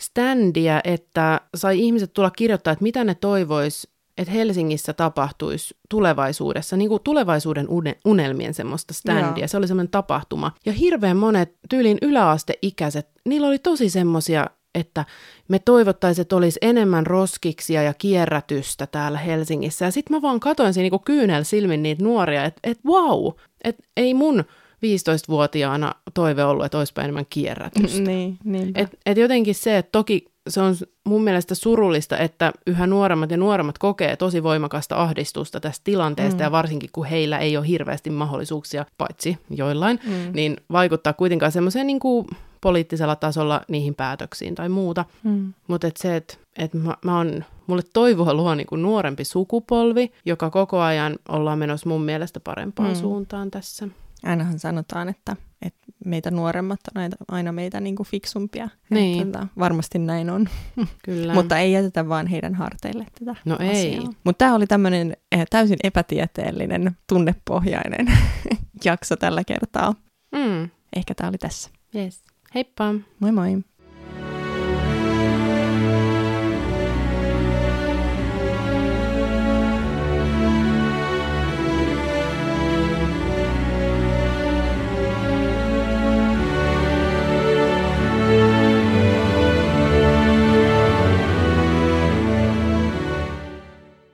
standia, 0.00 0.80
että 0.84 1.40
sai 1.56 1.80
ihmiset 1.80 2.12
tulla 2.12 2.30
kirjoittaa, 2.30 2.72
että 2.72 2.82
mitä 2.82 3.04
ne 3.04 3.14
toivois 3.14 3.88
että 4.18 4.32
Helsingissä 4.32 4.92
tapahtuisi 4.92 5.76
tulevaisuudessa, 5.90 6.76
niin 6.76 6.88
kuin 6.88 7.02
tulevaisuuden 7.02 7.68
unelmien 8.04 8.54
semmoista 8.54 8.94
standia. 8.94 9.42
Joo. 9.42 9.48
Se 9.48 9.56
oli 9.56 9.68
semmoinen 9.68 9.90
tapahtuma. 9.90 10.52
Ja 10.66 10.72
hirveän 10.72 11.16
monet 11.16 11.56
tyylin 11.70 11.98
yläasteikäiset, 12.02 13.08
niillä 13.24 13.46
oli 13.46 13.58
tosi 13.58 13.90
semmoisia, 13.90 14.46
että 14.74 15.04
me 15.48 15.58
toivottaisiin, 15.58 16.22
että 16.22 16.36
olisi 16.36 16.58
enemmän 16.62 17.06
roskiksia 17.06 17.82
ja 17.82 17.94
kierrätystä 17.94 18.86
täällä 18.86 19.18
Helsingissä. 19.18 19.84
Ja 19.84 19.90
sitten 19.90 20.16
mä 20.16 20.22
vaan 20.22 20.40
katoin 20.40 20.74
siinä 20.74 20.90
niin 20.90 21.04
kyynel 21.04 21.44
silmin 21.44 21.82
niitä 21.82 22.04
nuoria, 22.04 22.44
että 22.44 22.60
et, 22.64 22.78
wow, 22.86 23.32
että 23.64 23.82
ei 23.96 24.14
mun 24.14 24.44
15-vuotiaana 24.86 25.94
toive 26.14 26.44
ollut, 26.44 26.64
että 26.64 26.78
olisipa 26.78 27.02
enemmän 27.02 27.26
kierrätystä. 27.30 27.98
Niin, 28.08 28.72
et, 28.74 28.98
et 29.06 29.18
jotenkin 29.18 29.54
se, 29.54 29.78
että 29.78 29.92
toki 29.92 30.24
se 30.48 30.60
on 30.60 30.74
mun 31.04 31.24
mielestä 31.24 31.54
surullista, 31.54 32.18
että 32.18 32.52
yhä 32.66 32.86
nuoremmat 32.86 33.30
ja 33.30 33.36
nuoremmat 33.36 33.78
kokee 33.78 34.16
tosi 34.16 34.42
voimakasta 34.42 35.02
ahdistusta 35.02 35.60
tästä 35.60 35.84
tilanteesta, 35.84 36.38
mm. 36.38 36.42
ja 36.42 36.52
varsinkin 36.52 36.90
kun 36.92 37.06
heillä 37.06 37.38
ei 37.38 37.56
ole 37.56 37.68
hirveästi 37.68 38.10
mahdollisuuksia, 38.10 38.86
paitsi 38.98 39.38
joillain, 39.50 40.00
mm. 40.04 40.12
niin 40.32 40.56
vaikuttaa 40.72 41.12
kuitenkaan 41.12 41.52
semmoiseen 41.52 41.86
niin 41.86 42.00
kuin 42.00 42.26
poliittisella 42.60 43.16
tasolla 43.16 43.60
niihin 43.68 43.94
päätöksiin 43.94 44.54
tai 44.54 44.68
muuta. 44.68 45.04
Mm. 45.22 45.52
Mutta 45.68 45.86
et 45.86 45.96
se, 45.96 46.16
että 46.16 46.34
et 46.58 46.74
mä, 46.74 46.96
mä 47.04 47.18
on, 47.18 47.44
mulle 47.66 47.82
toivoa 47.92 48.34
luo 48.34 48.54
niin 48.54 48.66
kuin 48.66 48.82
nuorempi 48.82 49.24
sukupolvi, 49.24 50.12
joka 50.24 50.50
koko 50.50 50.80
ajan 50.80 51.18
ollaan 51.28 51.58
menossa 51.58 51.88
mun 51.88 52.02
mielestä 52.02 52.40
parempaan 52.40 52.88
mm. 52.88 52.96
suuntaan 52.96 53.50
tässä. 53.50 53.88
Ainahan 54.24 54.58
sanotaan, 54.58 55.08
että, 55.08 55.36
että 55.62 55.86
meitä 56.04 56.30
nuoremmat 56.30 56.80
on 56.94 57.02
aina 57.28 57.52
meitä 57.52 57.80
niin 57.80 57.96
kuin 57.96 58.06
fiksumpia. 58.06 58.68
Niin. 58.90 59.22
Että, 59.26 59.38
tota, 59.38 59.52
varmasti 59.58 59.98
näin 59.98 60.30
on. 60.30 60.48
Kyllä. 61.04 61.34
Mutta 61.34 61.58
ei 61.58 61.72
jätetä 61.72 62.08
vaan 62.08 62.26
heidän 62.26 62.54
harteille 62.54 63.06
tätä 63.18 63.36
No 63.44 63.54
asiaa. 63.54 63.70
ei. 63.72 64.00
Mutta 64.24 64.38
tämä 64.38 64.54
oli 64.54 64.66
tämmöinen 64.66 65.16
eh, 65.32 65.46
täysin 65.50 65.78
epätieteellinen, 65.84 66.96
tunnepohjainen 67.06 68.06
jakso 68.84 69.16
tällä 69.16 69.44
kertaa. 69.44 69.94
Mm. 70.32 70.70
Ehkä 70.96 71.14
tämä 71.14 71.28
oli 71.28 71.38
tässä. 71.38 71.70
Yes. 71.94 72.24
Heippa! 72.54 72.94
Moi 73.20 73.32
moi! 73.32 73.58